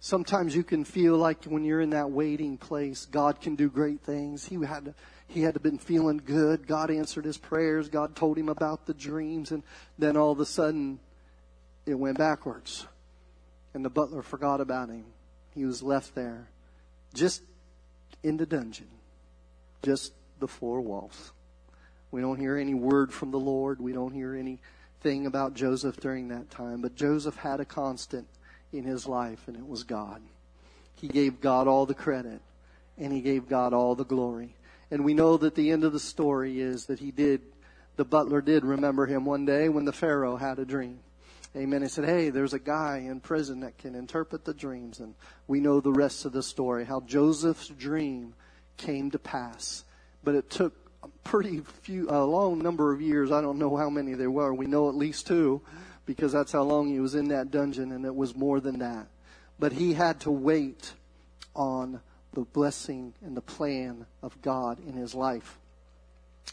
Sometimes 0.00 0.54
you 0.54 0.62
can 0.62 0.84
feel 0.84 1.16
like 1.16 1.44
when 1.44 1.64
you're 1.64 1.80
in 1.80 1.90
that 1.90 2.10
waiting 2.10 2.56
place, 2.56 3.06
God 3.06 3.40
can 3.40 3.56
do 3.56 3.68
great 3.68 4.00
things. 4.00 4.44
He 4.44 4.56
had 4.64 4.86
to, 4.86 4.94
he 5.26 5.42
had 5.42 5.60
been 5.62 5.78
feeling 5.78 6.22
good. 6.24 6.66
God 6.66 6.90
answered 6.90 7.24
his 7.24 7.36
prayers. 7.36 7.88
God 7.88 8.14
told 8.14 8.38
him 8.38 8.48
about 8.48 8.86
the 8.86 8.94
dreams, 8.94 9.50
and 9.50 9.62
then 9.98 10.16
all 10.16 10.32
of 10.32 10.40
a 10.40 10.46
sudden, 10.46 11.00
it 11.84 11.94
went 11.94 12.18
backwards, 12.18 12.86
and 13.74 13.84
the 13.84 13.90
butler 13.90 14.22
forgot 14.22 14.60
about 14.60 14.88
him. 14.88 15.04
He 15.54 15.64
was 15.64 15.82
left 15.82 16.14
there, 16.14 16.48
just 17.14 17.42
in 18.22 18.36
the 18.36 18.46
dungeon, 18.46 18.88
just 19.82 20.12
the 20.40 20.48
four 20.48 20.80
walls. 20.80 21.32
We 22.10 22.20
don't 22.20 22.38
hear 22.38 22.56
any 22.56 22.74
word 22.74 23.12
from 23.12 23.30
the 23.30 23.38
Lord. 23.38 23.80
We 23.80 23.92
don't 23.92 24.14
hear 24.14 24.34
anything 24.34 25.26
about 25.26 25.54
Joseph 25.54 25.98
during 25.98 26.28
that 26.28 26.50
time. 26.50 26.80
But 26.80 26.94
Joseph 26.94 27.36
had 27.36 27.60
a 27.60 27.64
constant 27.64 28.26
in 28.72 28.84
his 28.84 29.06
life, 29.06 29.46
and 29.46 29.56
it 29.56 29.66
was 29.66 29.84
God. 29.84 30.22
He 30.94 31.08
gave 31.08 31.40
God 31.40 31.68
all 31.68 31.86
the 31.86 31.94
credit, 31.94 32.40
and 32.96 33.12
he 33.12 33.20
gave 33.20 33.48
God 33.48 33.72
all 33.72 33.94
the 33.94 34.04
glory. 34.04 34.54
And 34.90 35.04
we 35.04 35.14
know 35.14 35.36
that 35.36 35.54
the 35.54 35.70
end 35.70 35.84
of 35.84 35.92
the 35.92 36.00
story 36.00 36.60
is 36.60 36.86
that 36.86 36.98
he 36.98 37.10
did, 37.10 37.42
the 37.96 38.04
butler 38.04 38.40
did 38.40 38.64
remember 38.64 39.06
him 39.06 39.24
one 39.24 39.44
day 39.44 39.68
when 39.68 39.84
the 39.84 39.92
Pharaoh 39.92 40.36
had 40.36 40.58
a 40.58 40.64
dream. 40.64 41.00
Amen. 41.56 41.82
He 41.82 41.88
said, 41.88 42.04
Hey, 42.04 42.30
there's 42.30 42.52
a 42.52 42.58
guy 42.58 43.04
in 43.06 43.20
prison 43.20 43.60
that 43.60 43.78
can 43.78 43.94
interpret 43.94 44.44
the 44.44 44.54
dreams. 44.54 45.00
And 45.00 45.14
we 45.46 45.60
know 45.60 45.80
the 45.80 45.92
rest 45.92 46.24
of 46.24 46.32
the 46.32 46.42
story 46.42 46.84
how 46.84 47.00
Joseph's 47.00 47.68
dream 47.68 48.34
came 48.76 49.10
to 49.10 49.18
pass. 49.18 49.84
But 50.22 50.34
it 50.34 50.50
took 50.50 50.74
a 51.02 51.08
pretty 51.24 51.60
few, 51.82 52.08
a 52.10 52.24
long 52.24 52.58
number 52.58 52.92
of 52.92 53.00
years. 53.00 53.32
I 53.32 53.40
don't 53.40 53.58
know 53.58 53.76
how 53.76 53.90
many 53.90 54.14
there 54.14 54.30
were. 54.30 54.52
We 54.52 54.66
know 54.66 54.88
at 54.88 54.94
least 54.94 55.26
two 55.26 55.62
because 56.06 56.32
that's 56.32 56.52
how 56.52 56.62
long 56.62 56.88
he 56.88 57.00
was 57.00 57.14
in 57.14 57.28
that 57.28 57.50
dungeon, 57.50 57.92
and 57.92 58.06
it 58.06 58.14
was 58.14 58.34
more 58.34 58.60
than 58.60 58.78
that. 58.78 59.08
But 59.58 59.72
he 59.72 59.92
had 59.92 60.20
to 60.20 60.30
wait 60.30 60.94
on 61.54 62.00
the 62.32 62.40
blessing 62.40 63.12
and 63.22 63.36
the 63.36 63.42
plan 63.42 64.06
of 64.22 64.40
God 64.40 64.78
in 64.86 64.94
his 64.94 65.14
life. 65.14 65.58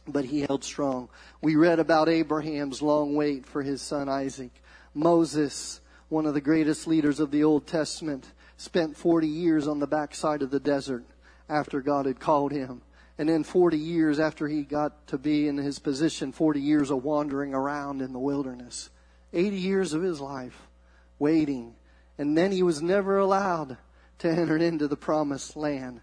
But 0.07 0.25
he 0.25 0.41
held 0.41 0.63
strong. 0.63 1.09
We 1.41 1.55
read 1.55 1.79
about 1.79 2.09
Abraham's 2.09 2.81
long 2.81 3.15
wait 3.15 3.45
for 3.45 3.61
his 3.61 3.81
son 3.81 4.09
Isaac. 4.09 4.51
Moses, 4.95 5.81
one 6.07 6.25
of 6.25 6.33
the 6.33 6.41
greatest 6.41 6.87
leaders 6.87 7.19
of 7.19 7.29
the 7.29 7.43
Old 7.43 7.67
Testament, 7.67 8.31
spent 8.55 8.95
40 8.95 9.27
years 9.27 9.67
on 9.67 9.79
the 9.79 9.87
backside 9.87 10.41
of 10.41 10.51
the 10.51 10.59
desert 10.59 11.03
after 11.49 11.81
God 11.81 12.05
had 12.05 12.19
called 12.19 12.53
him. 12.53 12.81
And 13.17 13.27
then 13.27 13.43
40 13.43 13.77
years 13.77 14.19
after 14.19 14.47
he 14.47 14.63
got 14.63 15.07
to 15.07 15.17
be 15.17 15.49
in 15.49 15.57
his 15.57 15.79
position, 15.79 16.31
40 16.31 16.61
years 16.61 16.91
of 16.91 17.03
wandering 17.03 17.53
around 17.53 18.01
in 18.01 18.13
the 18.13 18.19
wilderness. 18.19 18.89
80 19.33 19.57
years 19.57 19.93
of 19.93 20.01
his 20.01 20.21
life 20.21 20.67
waiting. 21.19 21.75
And 22.17 22.37
then 22.37 22.53
he 22.53 22.63
was 22.63 22.81
never 22.81 23.17
allowed 23.17 23.77
to 24.19 24.29
enter 24.29 24.57
into 24.57 24.87
the 24.87 24.95
promised 24.95 25.57
land. 25.57 25.99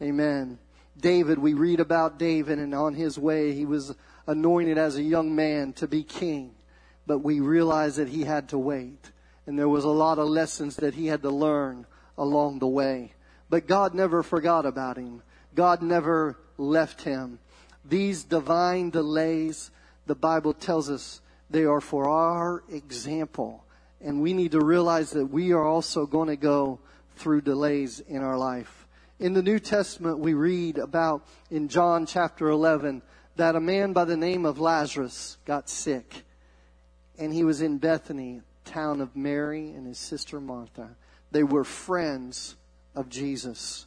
Amen. 0.00 0.58
David, 0.96 1.38
we 1.38 1.54
read 1.54 1.80
about 1.80 2.18
David 2.18 2.60
and 2.60 2.74
on 2.74 2.94
his 2.94 3.18
way, 3.18 3.52
he 3.52 3.66
was 3.66 3.94
anointed 4.28 4.78
as 4.78 4.96
a 4.96 5.02
young 5.02 5.34
man 5.34 5.72
to 5.74 5.88
be 5.88 6.04
king 6.04 6.55
but 7.06 7.18
we 7.18 7.40
realized 7.40 7.98
that 7.98 8.08
he 8.08 8.24
had 8.24 8.48
to 8.48 8.58
wait. 8.58 9.12
And 9.46 9.58
there 9.58 9.68
was 9.68 9.84
a 9.84 9.88
lot 9.88 10.18
of 10.18 10.28
lessons 10.28 10.76
that 10.76 10.94
he 10.94 11.06
had 11.06 11.22
to 11.22 11.30
learn 11.30 11.86
along 12.18 12.58
the 12.58 12.66
way. 12.66 13.12
But 13.48 13.68
God 13.68 13.94
never 13.94 14.22
forgot 14.22 14.66
about 14.66 14.96
him. 14.96 15.22
God 15.54 15.82
never 15.82 16.36
left 16.58 17.02
him. 17.02 17.38
These 17.84 18.24
divine 18.24 18.90
delays, 18.90 19.70
the 20.06 20.16
Bible 20.16 20.52
tells 20.52 20.90
us 20.90 21.20
they 21.48 21.64
are 21.64 21.80
for 21.80 22.08
our 22.08 22.64
example. 22.68 23.64
And 24.00 24.20
we 24.20 24.32
need 24.32 24.52
to 24.52 24.64
realize 24.64 25.10
that 25.12 25.26
we 25.26 25.52
are 25.52 25.64
also 25.64 26.06
going 26.06 26.28
to 26.28 26.36
go 26.36 26.80
through 27.14 27.42
delays 27.42 28.00
in 28.00 28.22
our 28.22 28.36
life. 28.36 28.86
In 29.18 29.32
the 29.32 29.42
New 29.42 29.58
Testament, 29.58 30.18
we 30.18 30.34
read 30.34 30.76
about 30.76 31.26
in 31.50 31.68
John 31.68 32.04
chapter 32.04 32.48
11 32.50 33.00
that 33.36 33.56
a 33.56 33.60
man 33.60 33.92
by 33.92 34.04
the 34.04 34.16
name 34.16 34.44
of 34.44 34.58
Lazarus 34.58 35.38
got 35.46 35.70
sick 35.70 36.24
and 37.18 37.32
he 37.32 37.44
was 37.44 37.62
in 37.62 37.78
Bethany, 37.78 38.42
town 38.64 39.00
of 39.00 39.16
Mary 39.16 39.70
and 39.70 39.86
his 39.86 39.98
sister 39.98 40.40
Martha. 40.40 40.90
They 41.30 41.42
were 41.42 41.64
friends 41.64 42.56
of 42.94 43.08
Jesus. 43.08 43.86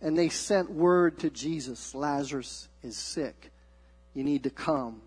And 0.00 0.18
they 0.18 0.28
sent 0.28 0.70
word 0.70 1.18
to 1.20 1.30
Jesus 1.30 1.94
Lazarus 1.94 2.68
is 2.82 2.96
sick. 2.96 3.50
You 4.14 4.24
need 4.24 4.42
to 4.44 4.50
come. 4.50 5.02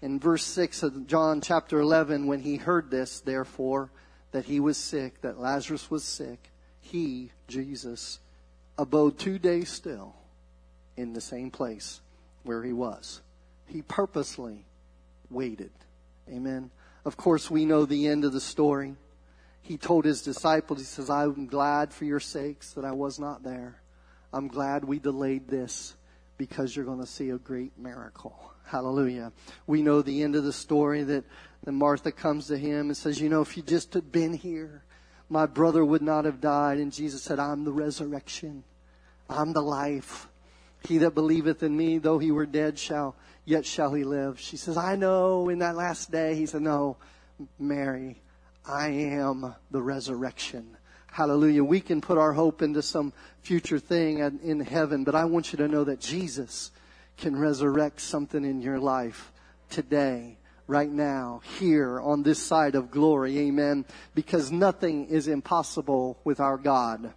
In 0.00 0.20
verse 0.20 0.44
6 0.44 0.82
of 0.82 1.06
John 1.06 1.40
chapter 1.40 1.80
11, 1.80 2.26
when 2.26 2.40
he 2.40 2.56
heard 2.56 2.90
this, 2.90 3.20
therefore, 3.20 3.90
that 4.32 4.44
he 4.44 4.60
was 4.60 4.76
sick, 4.76 5.20
that 5.22 5.40
Lazarus 5.40 5.90
was 5.90 6.04
sick, 6.04 6.50
he, 6.80 7.30
Jesus, 7.48 8.18
abode 8.76 9.18
two 9.18 9.38
days 9.38 9.70
still 9.70 10.14
in 10.96 11.12
the 11.12 11.20
same 11.20 11.50
place 11.50 12.00
where 12.42 12.62
he 12.62 12.72
was. 12.72 13.22
He 13.66 13.82
purposely 13.82 14.66
waited. 15.30 15.70
Amen. 16.28 16.70
Of 17.04 17.16
course, 17.16 17.50
we 17.50 17.64
know 17.64 17.84
the 17.84 18.06
end 18.06 18.24
of 18.24 18.32
the 18.32 18.40
story. 18.40 18.96
He 19.60 19.76
told 19.76 20.04
his 20.04 20.22
disciples, 20.22 20.78
he 20.78 20.84
says, 20.84 21.10
I'm 21.10 21.46
glad 21.46 21.92
for 21.92 22.04
your 22.04 22.20
sakes 22.20 22.72
that 22.72 22.84
I 22.84 22.92
was 22.92 23.18
not 23.18 23.42
there. 23.42 23.80
I'm 24.32 24.48
glad 24.48 24.84
we 24.84 24.98
delayed 24.98 25.48
this 25.48 25.96
because 26.36 26.74
you're 26.74 26.84
going 26.84 27.00
to 27.00 27.06
see 27.06 27.30
a 27.30 27.38
great 27.38 27.78
miracle. 27.78 28.52
Hallelujah. 28.64 29.32
We 29.66 29.82
know 29.82 30.02
the 30.02 30.22
end 30.22 30.36
of 30.36 30.44
the 30.44 30.52
story 30.52 31.02
that, 31.04 31.24
that 31.64 31.72
Martha 31.72 32.10
comes 32.10 32.48
to 32.48 32.58
him 32.58 32.88
and 32.88 32.96
says, 32.96 33.20
you 33.20 33.28
know, 33.28 33.42
if 33.42 33.56
you 33.56 33.62
just 33.62 33.94
had 33.94 34.10
been 34.10 34.32
here, 34.32 34.82
my 35.28 35.46
brother 35.46 35.84
would 35.84 36.02
not 36.02 36.24
have 36.24 36.40
died. 36.40 36.78
And 36.78 36.92
Jesus 36.92 37.22
said, 37.22 37.38
I'm 37.38 37.64
the 37.64 37.72
resurrection. 37.72 38.64
I'm 39.28 39.52
the 39.52 39.62
life. 39.62 40.28
He 40.86 40.98
that 40.98 41.14
believeth 41.14 41.62
in 41.62 41.76
me, 41.76 41.98
though 41.98 42.18
he 42.18 42.30
were 42.30 42.46
dead, 42.46 42.78
shall 42.78 43.16
yet 43.44 43.64
shall 43.66 43.92
he 43.94 44.04
live. 44.04 44.38
She 44.38 44.56
says, 44.56 44.76
I 44.76 44.96
know 44.96 45.48
in 45.48 45.58
that 45.60 45.76
last 45.76 46.10
day. 46.10 46.34
He 46.34 46.46
said, 46.46 46.62
No, 46.62 46.96
Mary, 47.58 48.20
I 48.66 48.88
am 48.88 49.54
the 49.70 49.82
resurrection. 49.82 50.76
Hallelujah. 51.10 51.62
We 51.62 51.80
can 51.80 52.00
put 52.00 52.18
our 52.18 52.32
hope 52.32 52.60
into 52.60 52.82
some 52.82 53.12
future 53.40 53.78
thing 53.78 54.18
in 54.18 54.60
heaven, 54.60 55.04
but 55.04 55.14
I 55.14 55.26
want 55.26 55.52
you 55.52 55.58
to 55.58 55.68
know 55.68 55.84
that 55.84 56.00
Jesus 56.00 56.70
can 57.16 57.36
resurrect 57.36 58.00
something 58.00 58.44
in 58.44 58.60
your 58.60 58.80
life 58.80 59.30
today, 59.70 60.36
right 60.66 60.90
now, 60.90 61.40
here 61.58 62.00
on 62.00 62.24
this 62.24 62.42
side 62.42 62.74
of 62.74 62.90
glory. 62.90 63.38
Amen. 63.38 63.84
Because 64.14 64.50
nothing 64.50 65.06
is 65.06 65.28
impossible 65.28 66.18
with 66.24 66.40
our 66.40 66.58
God. 66.58 67.12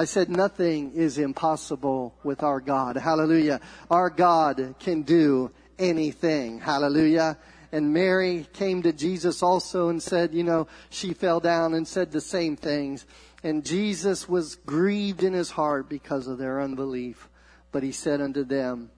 I 0.00 0.06
said 0.06 0.30
nothing 0.30 0.92
is 0.94 1.18
impossible 1.18 2.14
with 2.24 2.42
our 2.42 2.58
God. 2.58 2.96
Hallelujah. 2.96 3.60
Our 3.90 4.08
God 4.08 4.76
can 4.78 5.02
do 5.02 5.50
anything. 5.78 6.58
Hallelujah. 6.58 7.36
And 7.70 7.92
Mary 7.92 8.46
came 8.54 8.80
to 8.84 8.94
Jesus 8.94 9.42
also 9.42 9.90
and 9.90 10.02
said, 10.02 10.32
you 10.32 10.42
know, 10.42 10.68
she 10.88 11.12
fell 11.12 11.38
down 11.38 11.74
and 11.74 11.86
said 11.86 12.12
the 12.12 12.20
same 12.22 12.56
things. 12.56 13.04
And 13.44 13.62
Jesus 13.62 14.26
was 14.26 14.54
grieved 14.54 15.22
in 15.22 15.34
his 15.34 15.50
heart 15.50 15.90
because 15.90 16.28
of 16.28 16.38
their 16.38 16.62
unbelief. 16.62 17.28
But 17.70 17.82
he 17.82 17.92
said 17.92 18.22
unto 18.22 18.42
them, 18.42 18.90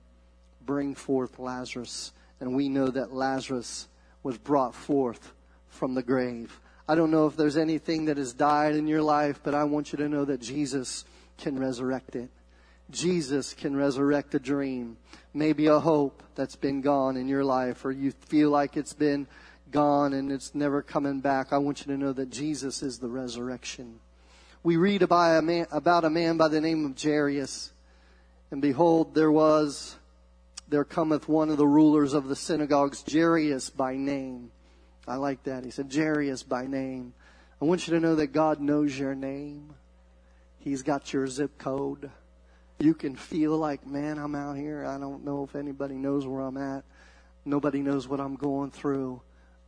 bring 0.64 0.94
forth 0.94 1.40
Lazarus. 1.40 2.12
And 2.38 2.54
we 2.54 2.68
know 2.68 2.86
that 2.86 3.12
Lazarus 3.12 3.88
was 4.22 4.38
brought 4.38 4.76
forth 4.76 5.32
from 5.68 5.94
the 5.94 6.02
grave. 6.04 6.60
I 6.88 6.94
don't 6.94 7.10
know 7.10 7.26
if 7.26 7.36
there's 7.36 7.56
anything 7.56 8.06
that 8.06 8.16
has 8.16 8.32
died 8.32 8.74
in 8.74 8.86
your 8.86 9.02
life, 9.02 9.40
but 9.42 9.54
I 9.54 9.64
want 9.64 9.92
you 9.92 9.98
to 9.98 10.08
know 10.08 10.24
that 10.24 10.40
Jesus 10.40 11.04
can 11.38 11.58
resurrect 11.58 12.16
it. 12.16 12.30
Jesus 12.90 13.54
can 13.54 13.74
resurrect 13.74 14.34
a 14.34 14.38
dream, 14.38 14.96
maybe 15.32 15.66
a 15.66 15.78
hope 15.78 16.22
that's 16.34 16.56
been 16.56 16.80
gone 16.80 17.16
in 17.16 17.28
your 17.28 17.44
life, 17.44 17.84
or 17.84 17.92
you 17.92 18.10
feel 18.10 18.50
like 18.50 18.76
it's 18.76 18.92
been 18.92 19.26
gone 19.70 20.12
and 20.12 20.30
it's 20.30 20.54
never 20.54 20.82
coming 20.82 21.20
back. 21.20 21.52
I 21.52 21.58
want 21.58 21.80
you 21.80 21.86
to 21.86 21.98
know 21.98 22.12
that 22.12 22.30
Jesus 22.30 22.82
is 22.82 22.98
the 22.98 23.08
resurrection. 23.08 24.00
We 24.62 24.76
read 24.76 25.02
about 25.02 25.38
a 25.38 25.42
man, 25.42 25.66
about 25.72 26.04
a 26.04 26.10
man 26.10 26.36
by 26.36 26.48
the 26.48 26.60
name 26.60 26.84
of 26.84 27.02
Jairus. 27.02 27.72
And 28.50 28.60
behold, 28.60 29.14
there 29.14 29.32
was, 29.32 29.96
there 30.68 30.84
cometh 30.84 31.28
one 31.28 31.48
of 31.48 31.56
the 31.56 31.66
rulers 31.66 32.12
of 32.12 32.28
the 32.28 32.36
synagogues, 32.36 33.02
Jairus 33.10 33.70
by 33.70 33.96
name. 33.96 34.50
I 35.06 35.16
like 35.16 35.42
that. 35.44 35.64
He 35.64 35.70
said, 35.70 35.92
Jairus 35.92 36.42
by 36.42 36.66
name. 36.66 37.14
I 37.60 37.64
want 37.64 37.86
you 37.86 37.94
to 37.94 38.00
know 38.00 38.14
that 38.16 38.28
God 38.28 38.60
knows 38.60 38.98
your 38.98 39.14
name. 39.14 39.74
He's 40.58 40.82
got 40.82 41.12
your 41.12 41.26
zip 41.26 41.58
code. 41.58 42.10
You 42.78 42.94
can 42.94 43.16
feel 43.16 43.56
like, 43.56 43.86
man, 43.86 44.18
I'm 44.18 44.34
out 44.34 44.56
here. 44.56 44.84
I 44.84 44.98
don't 44.98 45.24
know 45.24 45.44
if 45.44 45.54
anybody 45.54 45.94
knows 45.94 46.26
where 46.26 46.40
I'm 46.40 46.56
at. 46.56 46.84
Nobody 47.44 47.80
knows 47.80 48.06
what 48.08 48.20
I'm 48.20 48.36
going 48.36 48.70
through. 48.70 49.20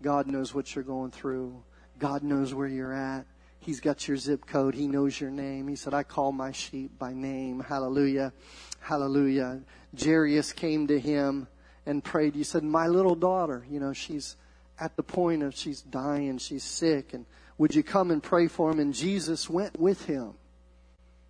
God 0.03 0.27
knows 0.27 0.55
what 0.55 0.75
you're 0.75 0.85
going 0.85 1.11
through. 1.11 1.63
God 1.99 2.23
knows 2.23 2.55
where 2.55 2.69
you're 2.69 2.93
at. 2.93 3.27
He's 3.59 3.81
got 3.81 4.07
your 4.07 4.17
zip 4.17 4.47
code. 4.47 4.75
He 4.75 4.87
knows 4.87 5.21
your 5.21 5.31
name. 5.31 5.69
He 5.69 5.77
said, 5.77 5.95
I 5.95 6.03
call 6.03 6.33
my 6.33 6.53
sheep 6.53 6.99
by 6.99 7.15
name. 7.15 7.61
Hallelujah. 7.61 8.33
Hallelujah. 8.81 9.63
Jairus 9.99 10.53
came 10.53 10.87
to 10.89 10.99
him 11.01 11.49
and 11.87 12.05
prayed. 12.05 12.35
He 12.35 12.45
said, 12.45 12.63
my 12.63 12.89
little 12.89 13.15
daughter, 13.15 13.65
you 13.71 13.81
know, 13.81 13.93
she's 13.93 14.37
at 14.79 14.97
the 14.97 15.03
point 15.03 15.43
of 15.43 15.55
she's 15.55 15.81
dying. 15.81 16.39
She's 16.39 16.65
sick. 16.65 17.15
And 17.15 17.27
would 17.59 17.75
you 17.75 17.83
come 17.83 18.11
and 18.11 18.23
pray 18.23 18.49
for 18.49 18.71
him? 18.71 18.81
And 18.81 18.93
Jesus 18.95 19.49
went 19.49 19.79
with 19.79 20.07
him 20.07 20.35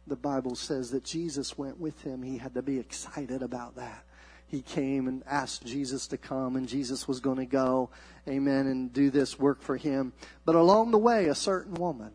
the 0.07 0.17
Bible 0.17 0.55
says 0.55 0.91
that 0.91 1.05
Jesus 1.05 1.57
went 1.57 1.81
with 1.81 2.03
him. 2.03 2.23
He 2.23 2.39
had 2.39 2.55
to 2.55 2.63
be 2.63 2.79
excited 2.79 3.43
about 3.43 3.77
that. 3.77 4.05
He 4.47 4.61
came 4.61 5.09
and 5.09 5.23
asked 5.27 5.65
Jesus 5.65 6.07
to 6.09 6.19
come, 6.19 6.57
and 6.57 6.69
Jesus 6.69 7.09
was 7.09 7.21
going 7.21 7.39
to 7.39 7.47
go, 7.47 7.91
amen, 8.29 8.67
and 8.67 8.93
do 8.93 9.11
this 9.11 9.39
work 9.39 9.63
for 9.63 9.77
him. 9.77 10.13
But 10.45 10.55
along 10.55 10.91
the 10.91 10.99
way, 10.99 11.27
a 11.27 11.35
certain 11.35 11.75
woman, 11.75 12.13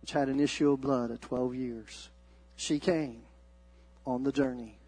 which 0.00 0.12
had 0.12 0.28
an 0.28 0.38
issue 0.38 0.72
of 0.72 0.80
blood 0.80 1.10
at 1.10 1.20
12 1.20 1.54
years, 1.56 2.08
she 2.54 2.78
came 2.78 3.22
on 4.06 4.22
the 4.22 4.32
journey. 4.32 4.78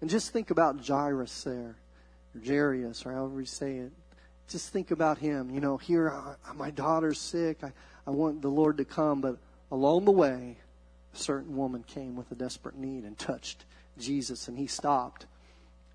And 0.00 0.08
just 0.08 0.32
think 0.32 0.50
about 0.50 0.86
Jairus 0.86 1.42
there, 1.42 1.76
or 2.34 2.40
Jairus, 2.44 3.04
or 3.06 3.12
however 3.12 3.40
you 3.40 3.46
say 3.46 3.76
it. 3.76 3.92
Just 4.48 4.72
think 4.72 4.90
about 4.90 5.18
him. 5.18 5.50
You 5.50 5.60
know, 5.60 5.76
here, 5.76 6.10
I, 6.10 6.52
my 6.54 6.70
daughter's 6.70 7.18
sick. 7.18 7.62
I, 7.62 7.72
I 8.06 8.10
want 8.10 8.42
the 8.42 8.48
Lord 8.48 8.76
to 8.78 8.84
come, 8.84 9.20
but 9.20 9.38
along 9.70 10.04
the 10.04 10.10
way, 10.10 10.58
a 11.14 11.16
certain 11.16 11.56
woman 11.56 11.82
came 11.82 12.16
with 12.16 12.30
a 12.30 12.34
desperate 12.34 12.76
need 12.76 13.04
and 13.04 13.16
touched 13.16 13.64
Jesus, 13.98 14.48
and 14.48 14.58
he 14.58 14.66
stopped 14.66 15.26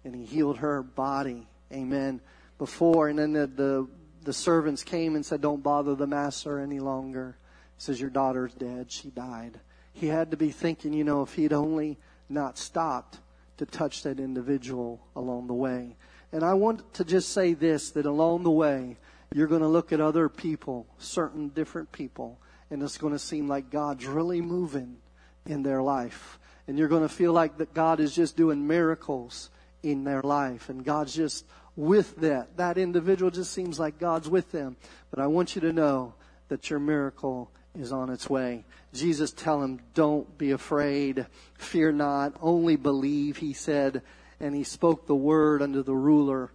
and 0.03 0.15
he 0.15 0.25
healed 0.25 0.57
her 0.57 0.81
body. 0.81 1.47
Amen. 1.71 2.21
Before, 2.57 3.09
and 3.09 3.19
then 3.19 3.33
the, 3.33 3.47
the, 3.47 3.87
the 4.23 4.33
servants 4.33 4.83
came 4.83 5.15
and 5.15 5.25
said, 5.25 5.41
Don't 5.41 5.61
bother 5.61 5.95
the 5.95 6.07
master 6.07 6.59
any 6.59 6.79
longer. 6.79 7.37
He 7.77 7.83
says, 7.83 7.99
Your 7.99 8.09
daughter's 8.09 8.53
dead. 8.53 8.91
She 8.91 9.09
died. 9.09 9.59
He 9.93 10.07
had 10.07 10.31
to 10.31 10.37
be 10.37 10.51
thinking, 10.51 10.93
you 10.93 11.03
know, 11.03 11.21
if 11.21 11.33
he'd 11.33 11.53
only 11.53 11.97
not 12.29 12.57
stopped 12.57 13.19
to 13.57 13.65
touch 13.65 14.03
that 14.03 14.19
individual 14.19 15.01
along 15.15 15.47
the 15.47 15.53
way. 15.53 15.95
And 16.31 16.43
I 16.43 16.53
want 16.53 16.93
to 16.95 17.03
just 17.03 17.29
say 17.29 17.53
this 17.53 17.91
that 17.91 18.05
along 18.05 18.43
the 18.43 18.51
way, 18.51 18.97
you're 19.33 19.47
going 19.47 19.61
to 19.61 19.67
look 19.67 19.91
at 19.91 20.01
other 20.01 20.29
people, 20.29 20.87
certain 20.97 21.49
different 21.49 21.91
people, 21.91 22.39
and 22.69 22.81
it's 22.81 22.97
going 22.97 23.13
to 23.13 23.19
seem 23.19 23.47
like 23.47 23.69
God's 23.69 24.05
really 24.05 24.41
moving 24.41 24.97
in 25.45 25.63
their 25.63 25.81
life. 25.81 26.39
And 26.67 26.77
you're 26.77 26.87
going 26.87 27.07
to 27.07 27.09
feel 27.09 27.33
like 27.33 27.57
that 27.57 27.73
God 27.73 27.99
is 27.99 28.15
just 28.15 28.37
doing 28.37 28.67
miracles 28.67 29.49
in 29.81 30.03
their 30.03 30.21
life 30.21 30.69
and 30.69 30.83
God's 30.83 31.15
just 31.15 31.45
with 31.75 32.17
that. 32.17 32.57
That 32.57 32.77
individual 32.77 33.31
just 33.31 33.53
seems 33.53 33.79
like 33.79 33.97
God's 33.97 34.29
with 34.29 34.51
them. 34.51 34.77
But 35.09 35.19
I 35.19 35.27
want 35.27 35.55
you 35.55 35.61
to 35.61 35.73
know 35.73 36.13
that 36.49 36.69
your 36.69 36.79
miracle 36.79 37.49
is 37.75 37.91
on 37.91 38.09
its 38.09 38.29
way. 38.29 38.65
Jesus 38.93 39.31
tell 39.31 39.63
him, 39.63 39.79
don't 39.93 40.37
be 40.37 40.51
afraid. 40.51 41.25
Fear 41.55 41.93
not. 41.93 42.35
Only 42.41 42.75
believe, 42.75 43.37
he 43.37 43.53
said. 43.53 44.01
And 44.39 44.55
he 44.55 44.63
spoke 44.63 45.05
the 45.05 45.15
word 45.15 45.61
unto 45.61 45.83
the 45.83 45.95
ruler 45.95 46.51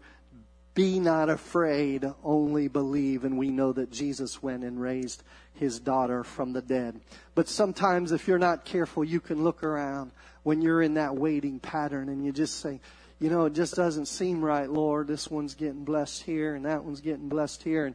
be 0.75 0.99
not 0.99 1.31
afraid, 1.31 2.05
only 2.25 2.69
believe. 2.69 3.25
And 3.25 3.39
we 3.39 3.51
know 3.51 3.73
that 3.73 3.93
Jesus 3.93 4.43
went 4.43 4.65
and 4.65 4.81
raised 4.81 5.23
his 5.55 5.79
daughter 5.79 6.25
from 6.25 6.53
the 6.53 6.63
dead. 6.63 7.01
But 7.35 7.49
sometimes, 7.49 8.11
if 8.11 8.27
you're 8.27 8.39
not 8.39 8.65
careful, 8.65 9.05
you 9.05 9.21
can 9.21 9.45
look 9.45 9.63
around 9.63 10.11
when 10.43 10.61
you're 10.61 10.83
in 10.83 10.95
that 10.95 11.17
waiting 11.17 11.61
pattern 11.61 12.09
and 12.09 12.25
you 12.25 12.33
just 12.33 12.61
say, 12.61 12.81
you 13.21 13.31
know, 13.31 13.47
it 13.47 13.55
just 13.55 13.77
doesn't 13.77 14.07
seem 14.07 14.45
right, 14.45 14.69
Lord. 14.69 15.07
This 15.07 15.31
one's 15.31 15.55
getting 15.55 15.85
blessed 15.85 16.25
here 16.25 16.57
and 16.57 16.65
that 16.65 16.85
one's 16.85 17.01
getting 17.01 17.29
blessed 17.29 17.63
here. 17.63 17.87
And 17.87 17.95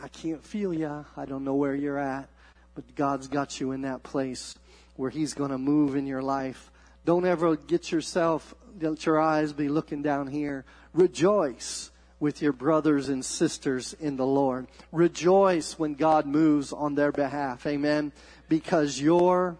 I 0.00 0.08
can't 0.08 0.42
feel 0.42 0.72
you. 0.72 1.04
I 1.16 1.24
don't 1.24 1.44
know 1.44 1.54
where 1.54 1.74
you're 1.74 1.98
at. 1.98 2.28
But 2.76 2.94
God's 2.94 3.26
got 3.26 3.60
you 3.60 3.72
in 3.72 3.82
that 3.82 4.04
place 4.04 4.54
where 4.96 5.10
He's 5.10 5.34
going 5.34 5.50
to 5.50 5.58
move 5.58 5.96
in 5.96 6.06
your 6.06 6.22
life. 6.22 6.70
Don't 7.04 7.26
ever 7.26 7.56
get 7.56 7.90
yourself, 7.90 8.54
let 8.80 9.06
your 9.06 9.20
eyes 9.20 9.52
be 9.52 9.68
looking 9.68 10.02
down 10.02 10.26
here. 10.26 10.64
Rejoice 10.92 11.90
with 12.20 12.40
your 12.40 12.52
brothers 12.52 13.08
and 13.08 13.24
sisters 13.24 13.94
in 14.00 14.16
the 14.16 14.26
Lord. 14.26 14.66
Rejoice 14.92 15.78
when 15.78 15.94
God 15.94 16.26
moves 16.26 16.72
on 16.72 16.94
their 16.94 17.12
behalf. 17.12 17.66
Amen. 17.66 18.12
Because 18.48 19.00
your 19.00 19.58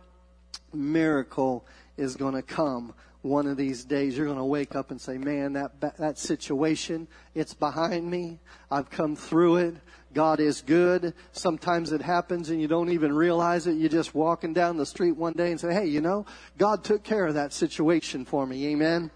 miracle 0.72 1.66
is 1.96 2.16
going 2.16 2.34
to 2.34 2.42
come 2.42 2.94
one 3.22 3.46
of 3.46 3.56
these 3.56 3.84
days. 3.84 4.16
You're 4.16 4.26
going 4.26 4.38
to 4.38 4.44
wake 4.44 4.74
up 4.76 4.90
and 4.90 5.00
say, 5.00 5.18
man, 5.18 5.54
that, 5.54 5.80
that 5.98 6.18
situation, 6.18 7.08
it's 7.34 7.54
behind 7.54 8.10
me. 8.10 8.38
I've 8.70 8.90
come 8.90 9.16
through 9.16 9.56
it. 9.56 9.74
God 10.14 10.40
is 10.40 10.62
good. 10.62 11.12
Sometimes 11.32 11.92
it 11.92 12.00
happens 12.00 12.50
and 12.50 12.60
you 12.60 12.68
don't 12.68 12.90
even 12.90 13.12
realize 13.12 13.66
it. 13.66 13.74
You're 13.74 13.88
just 13.90 14.14
walking 14.14 14.54
down 14.54 14.76
the 14.76 14.86
street 14.86 15.12
one 15.12 15.34
day 15.34 15.50
and 15.50 15.60
say, 15.60 15.74
hey, 15.74 15.86
you 15.86 16.00
know, 16.00 16.24
God 16.56 16.84
took 16.84 17.02
care 17.02 17.26
of 17.26 17.34
that 17.34 17.52
situation 17.52 18.24
for 18.24 18.46
me. 18.46 18.68
Amen. 18.68 19.10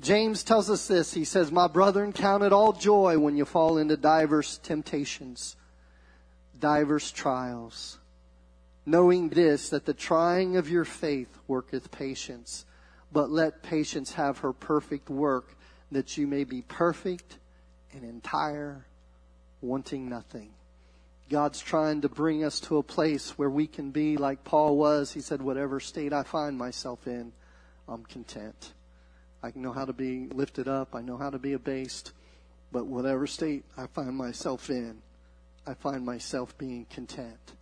James 0.00 0.44
tells 0.44 0.70
us 0.70 0.86
this. 0.86 1.14
He 1.14 1.24
says, 1.24 1.50
My 1.50 1.68
brethren, 1.68 2.12
count 2.12 2.42
it 2.42 2.52
all 2.52 2.72
joy 2.72 3.18
when 3.18 3.36
you 3.36 3.44
fall 3.44 3.78
into 3.78 3.96
diverse 3.96 4.58
temptations, 4.58 5.56
diverse 6.58 7.10
trials, 7.10 7.98
knowing 8.84 9.30
this, 9.30 9.70
that 9.70 9.86
the 9.86 9.94
trying 9.94 10.56
of 10.56 10.68
your 10.68 10.84
faith 10.84 11.38
worketh 11.48 11.90
patience. 11.90 12.66
But 13.10 13.30
let 13.30 13.62
patience 13.62 14.12
have 14.14 14.38
her 14.38 14.52
perfect 14.52 15.08
work, 15.08 15.56
that 15.90 16.18
you 16.18 16.26
may 16.26 16.44
be 16.44 16.60
perfect 16.60 17.38
and 17.92 18.04
entire, 18.04 18.84
wanting 19.66 20.08
nothing. 20.08 20.50
God's 21.28 21.60
trying 21.60 22.02
to 22.02 22.08
bring 22.08 22.44
us 22.44 22.60
to 22.60 22.78
a 22.78 22.82
place 22.82 23.30
where 23.36 23.50
we 23.50 23.66
can 23.66 23.90
be 23.90 24.16
like 24.16 24.44
Paul 24.44 24.76
was. 24.76 25.12
He 25.12 25.20
said, 25.20 25.42
Whatever 25.42 25.80
state 25.80 26.12
I 26.12 26.22
find 26.22 26.56
myself 26.56 27.06
in, 27.06 27.32
I'm 27.88 28.04
content. 28.04 28.72
I 29.42 29.52
know 29.54 29.72
how 29.72 29.84
to 29.84 29.92
be 29.92 30.28
lifted 30.28 30.68
up. 30.68 30.94
I 30.94 31.02
know 31.02 31.16
how 31.16 31.30
to 31.30 31.38
be 31.38 31.52
abased. 31.52 32.12
But 32.72 32.86
whatever 32.86 33.26
state 33.26 33.64
I 33.76 33.86
find 33.86 34.16
myself 34.16 34.70
in, 34.70 34.98
I 35.66 35.74
find 35.74 36.04
myself 36.04 36.56
being 36.58 36.86
content. 36.90 37.52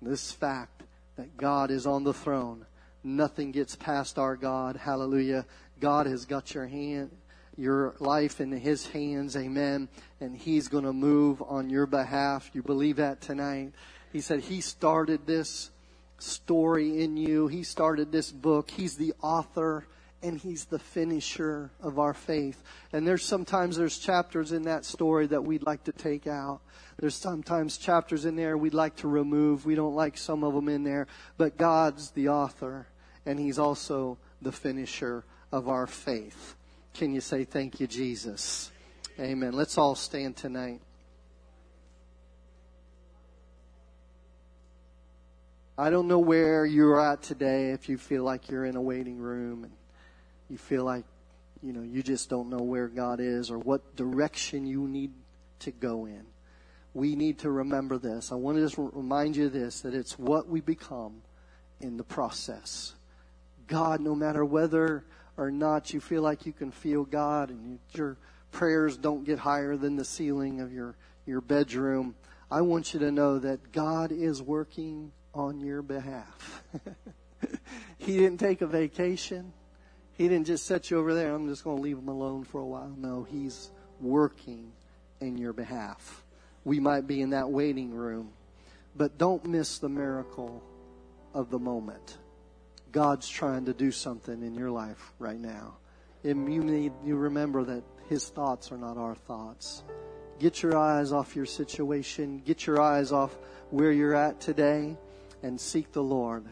This 0.00 0.32
fact 0.32 0.82
that 1.16 1.36
God 1.36 1.70
is 1.70 1.86
on 1.86 2.04
the 2.04 2.14
throne, 2.14 2.66
nothing 3.04 3.52
gets 3.52 3.76
past 3.76 4.18
our 4.18 4.36
God. 4.36 4.76
Hallelujah. 4.76 5.44
God 5.80 6.06
has 6.06 6.24
got 6.24 6.54
your 6.54 6.66
hand, 6.66 7.10
your 7.56 7.94
life 7.98 8.40
in 8.40 8.52
His 8.52 8.86
hands. 8.86 9.36
Amen. 9.36 9.88
And 10.20 10.36
He's 10.36 10.68
going 10.68 10.84
to 10.84 10.92
move 10.92 11.42
on 11.42 11.70
your 11.70 11.86
behalf. 11.86 12.50
You 12.52 12.62
believe 12.62 12.96
that 12.96 13.20
tonight? 13.20 13.72
He 14.12 14.20
said 14.20 14.40
He 14.40 14.60
started 14.60 15.26
this 15.26 15.70
story 16.18 17.02
in 17.02 17.16
you. 17.16 17.48
He 17.48 17.62
started 17.62 18.12
this 18.12 18.30
book. 18.30 18.70
He's 18.70 18.96
the 18.96 19.14
author 19.22 19.84
and 20.22 20.38
he's 20.38 20.66
the 20.66 20.78
finisher 20.78 21.70
of 21.80 21.98
our 21.98 22.14
faith. 22.14 22.62
And 22.92 23.06
there's 23.06 23.24
sometimes 23.24 23.76
there's 23.76 23.98
chapters 23.98 24.52
in 24.52 24.62
that 24.62 24.84
story 24.84 25.26
that 25.26 25.42
we'd 25.42 25.64
like 25.64 25.84
to 25.84 25.92
take 25.92 26.28
out. 26.28 26.60
There's 26.98 27.16
sometimes 27.16 27.76
chapters 27.76 28.24
in 28.24 28.36
there 28.36 28.56
we'd 28.56 28.74
like 28.74 28.96
to 28.96 29.08
remove. 29.08 29.66
We 29.66 29.74
don't 29.74 29.96
like 29.96 30.16
some 30.16 30.44
of 30.44 30.54
them 30.54 30.68
in 30.68 30.84
there, 30.84 31.08
but 31.36 31.56
God's 31.56 32.10
the 32.12 32.28
author 32.28 32.86
and 33.26 33.38
he's 33.38 33.58
also 33.58 34.18
the 34.40 34.52
finisher 34.52 35.24
of 35.50 35.68
our 35.68 35.86
faith. 35.86 36.54
Can 36.94 37.14
you 37.14 37.22
say 37.22 37.44
thank 37.44 37.80
you 37.80 37.86
Jesus? 37.86 38.70
Amen. 39.18 39.52
Let's 39.52 39.78
all 39.78 39.94
stand 39.94 40.36
tonight. 40.36 40.80
I 45.78 45.88
don't 45.88 46.06
know 46.06 46.18
where 46.18 46.66
you're 46.66 47.00
at 47.00 47.22
today 47.22 47.70
if 47.70 47.88
you 47.88 47.96
feel 47.96 48.24
like 48.24 48.50
you're 48.50 48.66
in 48.66 48.76
a 48.76 48.80
waiting 48.80 49.18
room 49.18 49.64
and 49.64 49.72
you 50.50 50.58
feel 50.58 50.84
like, 50.84 51.04
you 51.62 51.72
know, 51.72 51.82
you 51.82 52.02
just 52.02 52.28
don't 52.28 52.50
know 52.50 52.62
where 52.62 52.88
God 52.88 53.20
is 53.20 53.50
or 53.50 53.58
what 53.58 53.96
direction 53.96 54.66
you 54.66 54.86
need 54.86 55.12
to 55.60 55.70
go 55.70 56.04
in. 56.04 56.24
We 56.92 57.16
need 57.16 57.38
to 57.38 57.50
remember 57.50 57.96
this. 57.96 58.32
I 58.32 58.34
want 58.34 58.58
to 58.58 58.62
just 58.62 58.76
remind 58.76 59.34
you 59.34 59.48
this 59.48 59.80
that 59.80 59.94
it's 59.94 60.18
what 60.18 60.46
we 60.46 60.60
become 60.60 61.22
in 61.80 61.96
the 61.96 62.04
process. 62.04 62.94
God, 63.66 64.00
no 64.00 64.14
matter 64.14 64.44
whether 64.44 65.04
or 65.36 65.50
not 65.50 65.92
you 65.92 66.00
feel 66.00 66.22
like 66.22 66.46
you 66.46 66.52
can 66.52 66.70
feel 66.70 67.04
God 67.04 67.50
and 67.50 67.78
you're 67.92 68.16
prayers 68.52 68.96
don't 68.96 69.24
get 69.24 69.38
higher 69.38 69.76
than 69.76 69.96
the 69.96 70.04
ceiling 70.04 70.60
of 70.60 70.72
your, 70.72 70.94
your 71.26 71.40
bedroom. 71.40 72.14
I 72.50 72.60
want 72.60 72.94
you 72.94 73.00
to 73.00 73.10
know 73.10 73.38
that 73.40 73.72
God 73.72 74.12
is 74.12 74.40
working 74.40 75.10
on 75.34 75.60
your 75.60 75.82
behalf. 75.82 76.62
he 77.98 78.18
didn't 78.18 78.38
take 78.38 78.60
a 78.60 78.66
vacation. 78.66 79.52
He 80.12 80.28
didn't 80.28 80.46
just 80.46 80.66
set 80.66 80.90
you 80.90 80.98
over 80.98 81.14
there. 81.14 81.34
I'm 81.34 81.48
just 81.48 81.64
going 81.64 81.78
to 81.78 81.82
leave 81.82 81.98
him 81.98 82.08
alone 82.08 82.44
for 82.44 82.60
a 82.60 82.66
while. 82.66 82.94
No, 82.96 83.24
he's 83.24 83.70
working 84.00 84.70
in 85.20 85.38
your 85.38 85.54
behalf. 85.54 86.22
We 86.64 86.78
might 86.78 87.06
be 87.06 87.22
in 87.22 87.30
that 87.30 87.50
waiting 87.50 87.92
room, 87.92 88.30
but 88.94 89.18
don't 89.18 89.44
miss 89.46 89.78
the 89.78 89.88
miracle 89.88 90.62
of 91.34 91.50
the 91.50 91.58
moment. 91.58 92.18
God's 92.92 93.28
trying 93.28 93.64
to 93.64 93.72
do 93.72 93.90
something 93.90 94.42
in 94.42 94.54
your 94.54 94.70
life 94.70 95.12
right 95.18 95.40
now. 95.40 95.76
And 96.24 96.52
you 96.52 96.62
need 96.62 96.92
you 97.04 97.16
remember 97.16 97.64
that 97.64 97.82
his 98.08 98.28
thoughts 98.28 98.70
are 98.70 98.76
not 98.76 98.98
our 98.98 99.14
thoughts. 99.14 99.82
Get 100.38 100.62
your 100.62 100.76
eyes 100.76 101.12
off 101.12 101.34
your 101.34 101.46
situation. 101.46 102.42
Get 102.44 102.66
your 102.66 102.80
eyes 102.80 103.10
off 103.10 103.36
where 103.70 103.90
you're 103.90 104.14
at 104.14 104.40
today 104.40 104.96
and 105.42 105.60
seek 105.60 105.92
the 105.92 106.02
Lord. 106.02 106.44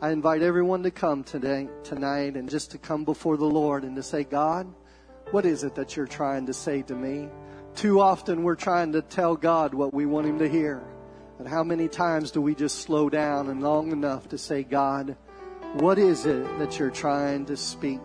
I 0.00 0.10
invite 0.10 0.42
everyone 0.42 0.84
to 0.84 0.92
come 0.92 1.24
today, 1.24 1.68
tonight, 1.82 2.36
and 2.36 2.48
just 2.48 2.70
to 2.70 2.78
come 2.78 3.04
before 3.04 3.36
the 3.36 3.44
Lord 3.44 3.82
and 3.82 3.96
to 3.96 4.02
say, 4.02 4.22
God, 4.22 4.72
what 5.32 5.44
is 5.44 5.64
it 5.64 5.74
that 5.74 5.96
you're 5.96 6.06
trying 6.06 6.46
to 6.46 6.54
say 6.54 6.82
to 6.82 6.94
me? 6.94 7.28
Too 7.74 8.00
often 8.00 8.44
we're 8.44 8.54
trying 8.54 8.92
to 8.92 9.02
tell 9.02 9.34
God 9.34 9.74
what 9.74 9.92
we 9.92 10.06
want 10.06 10.26
Him 10.26 10.38
to 10.38 10.48
hear. 10.48 10.82
And 11.38 11.48
how 11.48 11.64
many 11.64 11.88
times 11.88 12.30
do 12.30 12.40
we 12.40 12.54
just 12.54 12.80
slow 12.82 13.10
down 13.10 13.48
and 13.48 13.62
long 13.62 13.90
enough 13.90 14.28
to 14.28 14.38
say, 14.38 14.62
God, 14.62 15.16
what 15.74 15.98
is 15.98 16.24
it 16.24 16.58
that 16.58 16.78
you're 16.78 16.90
trying 16.90 17.44
to 17.46 17.56
speak 17.56 18.00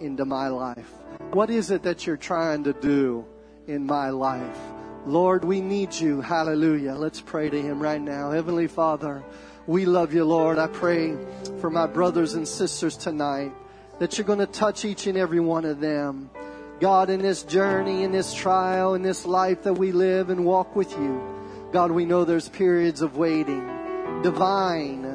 into 0.00 0.24
my 0.24 0.48
life? 0.48 0.90
What 1.32 1.50
is 1.50 1.70
it 1.70 1.82
that 1.82 2.06
you're 2.06 2.16
trying 2.16 2.64
to 2.64 2.72
do 2.72 3.26
in 3.66 3.84
my 3.84 4.10
life? 4.10 4.58
Lord, 5.04 5.44
we 5.44 5.60
need 5.60 5.94
you. 5.94 6.22
Hallelujah. 6.22 6.94
Let's 6.94 7.20
pray 7.20 7.50
to 7.50 7.60
Him 7.60 7.80
right 7.80 8.00
now. 8.00 8.30
Heavenly 8.30 8.66
Father, 8.66 9.22
we 9.66 9.84
love 9.84 10.14
you, 10.14 10.24
Lord. 10.24 10.58
I 10.58 10.68
pray 10.68 11.16
for 11.60 11.68
my 11.68 11.86
brothers 11.86 12.34
and 12.34 12.48
sisters 12.48 12.96
tonight 12.96 13.52
that 13.98 14.16
you're 14.16 14.26
going 14.26 14.38
to 14.38 14.46
touch 14.46 14.84
each 14.84 15.06
and 15.06 15.18
every 15.18 15.40
one 15.40 15.66
of 15.66 15.80
them. 15.80 16.30
God, 16.80 17.10
in 17.10 17.20
this 17.20 17.42
journey, 17.42 18.04
in 18.04 18.12
this 18.12 18.32
trial, 18.32 18.94
in 18.94 19.02
this 19.02 19.26
life 19.26 19.64
that 19.64 19.74
we 19.74 19.92
live 19.92 20.30
and 20.30 20.46
walk 20.46 20.74
with 20.74 20.90
you, 20.92 21.22
God, 21.72 21.90
we 21.90 22.06
know 22.06 22.24
there's 22.24 22.48
periods 22.48 23.02
of 23.02 23.16
waiting, 23.16 23.64
divine 24.22 25.11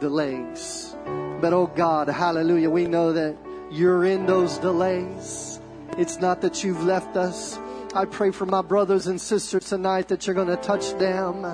delays. 0.00 0.96
But 1.40 1.52
oh 1.52 1.66
God, 1.66 2.08
hallelujah, 2.08 2.70
we 2.70 2.86
know 2.86 3.12
that 3.12 3.36
you're 3.70 4.04
in 4.04 4.26
those 4.26 4.58
delays. 4.58 5.60
It's 5.96 6.18
not 6.18 6.40
that 6.40 6.64
you've 6.64 6.82
left 6.82 7.16
us. 7.16 7.58
I 7.94 8.04
pray 8.04 8.30
for 8.30 8.46
my 8.46 8.62
brothers 8.62 9.06
and 9.06 9.20
sisters 9.20 9.68
tonight 9.68 10.08
that 10.08 10.26
you're 10.26 10.34
going 10.34 10.48
to 10.48 10.56
touch 10.56 10.92
them 10.94 11.44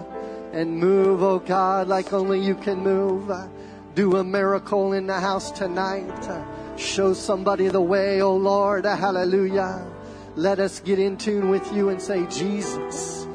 and 0.52 0.78
move, 0.78 1.22
oh 1.22 1.38
God, 1.38 1.88
like 1.88 2.12
only 2.12 2.40
you 2.40 2.54
can 2.54 2.78
move. 2.78 3.30
Do 3.94 4.16
a 4.16 4.24
miracle 4.24 4.92
in 4.92 5.06
the 5.06 5.18
house 5.18 5.50
tonight. 5.50 6.44
Show 6.76 7.14
somebody 7.14 7.68
the 7.68 7.80
way, 7.80 8.20
oh 8.20 8.36
Lord. 8.36 8.84
Hallelujah. 8.84 9.86
Let 10.34 10.58
us 10.58 10.80
get 10.80 10.98
in 10.98 11.16
tune 11.16 11.48
with 11.48 11.72
you 11.72 11.88
and 11.88 12.00
say, 12.00 12.26
Jesus. 12.26 13.26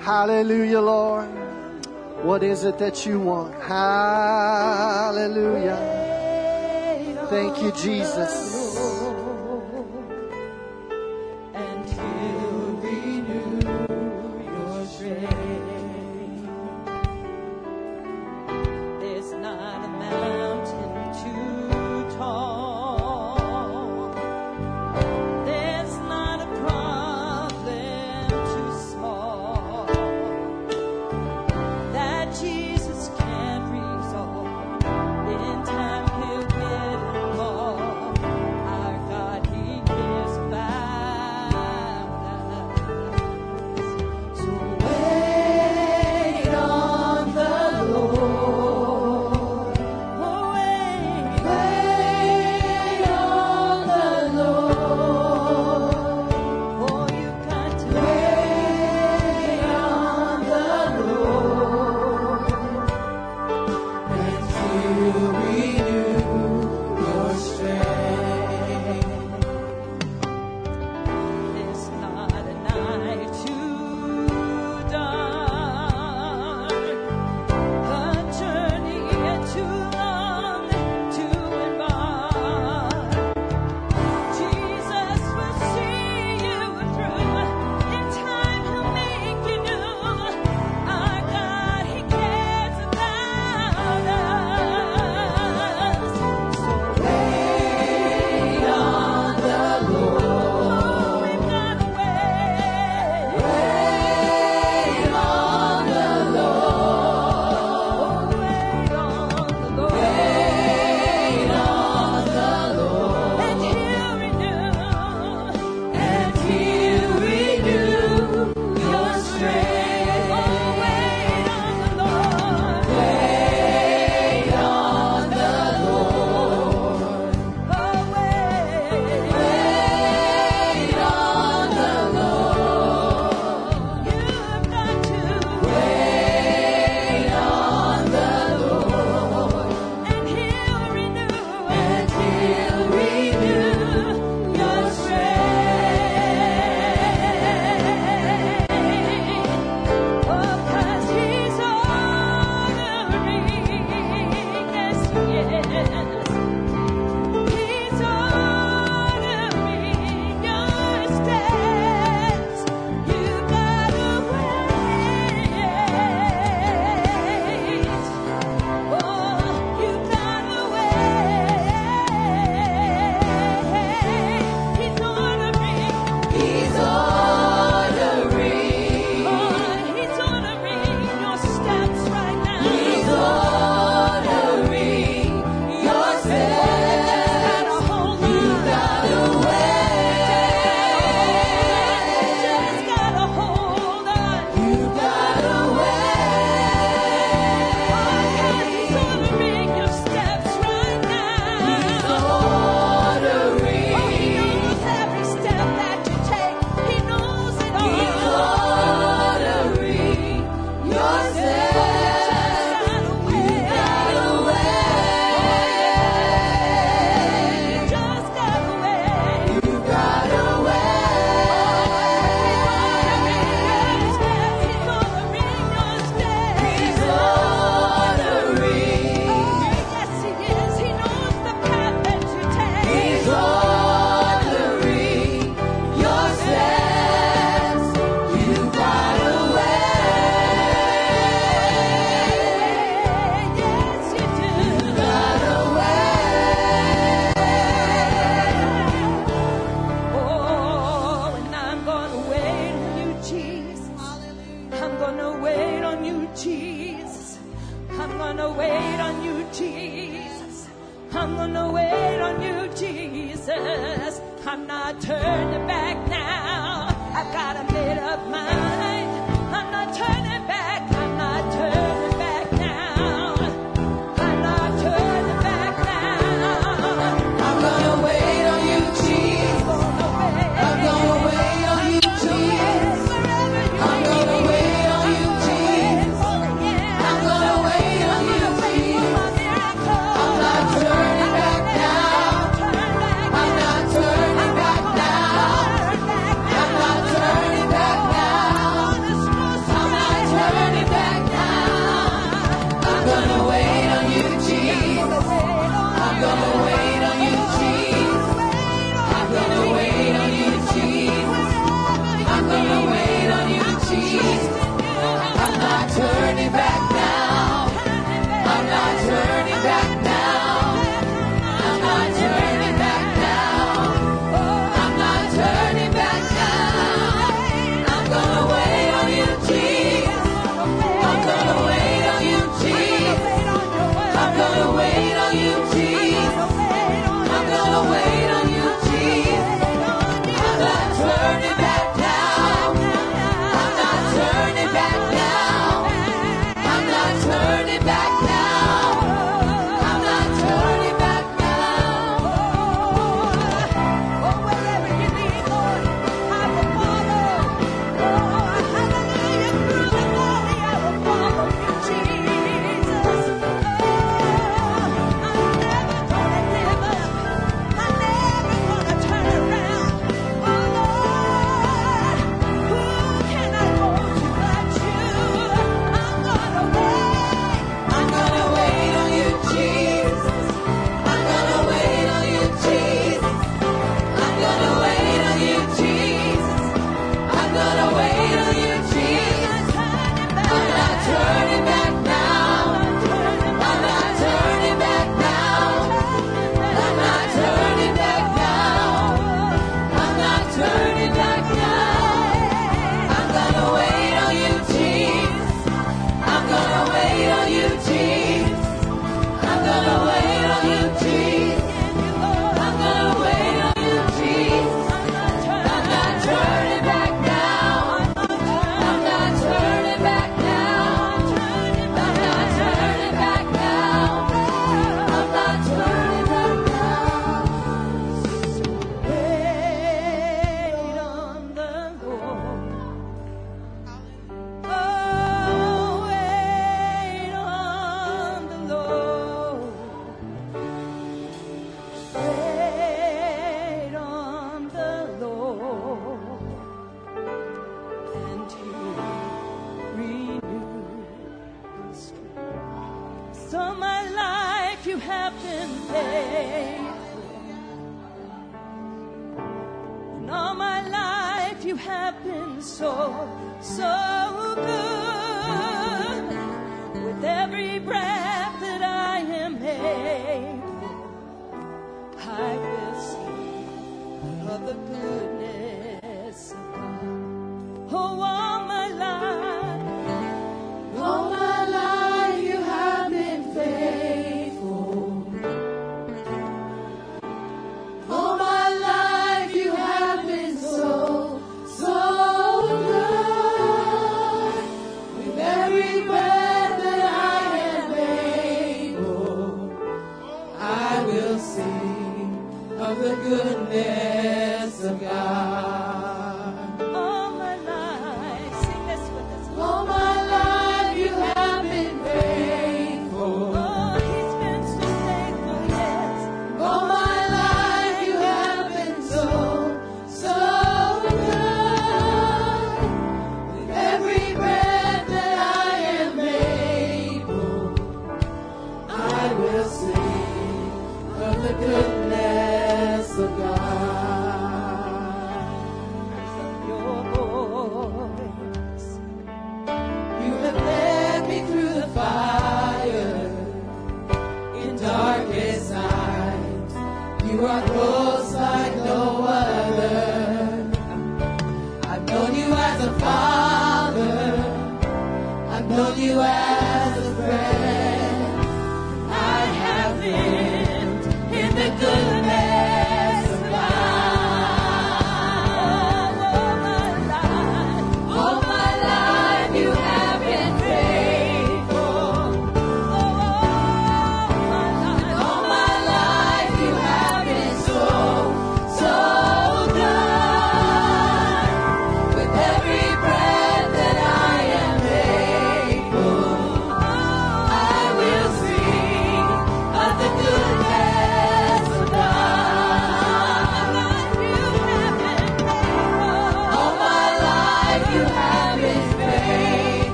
Hallelujah, 0.00 0.80
Lord. 0.80 1.47
What 2.22 2.42
is 2.42 2.64
it 2.64 2.78
that 2.78 3.06
you 3.06 3.20
want? 3.20 3.54
Hallelujah. 3.62 4.16
Thank 7.30 7.62
you, 7.62 7.70
Jesus. 7.72 8.57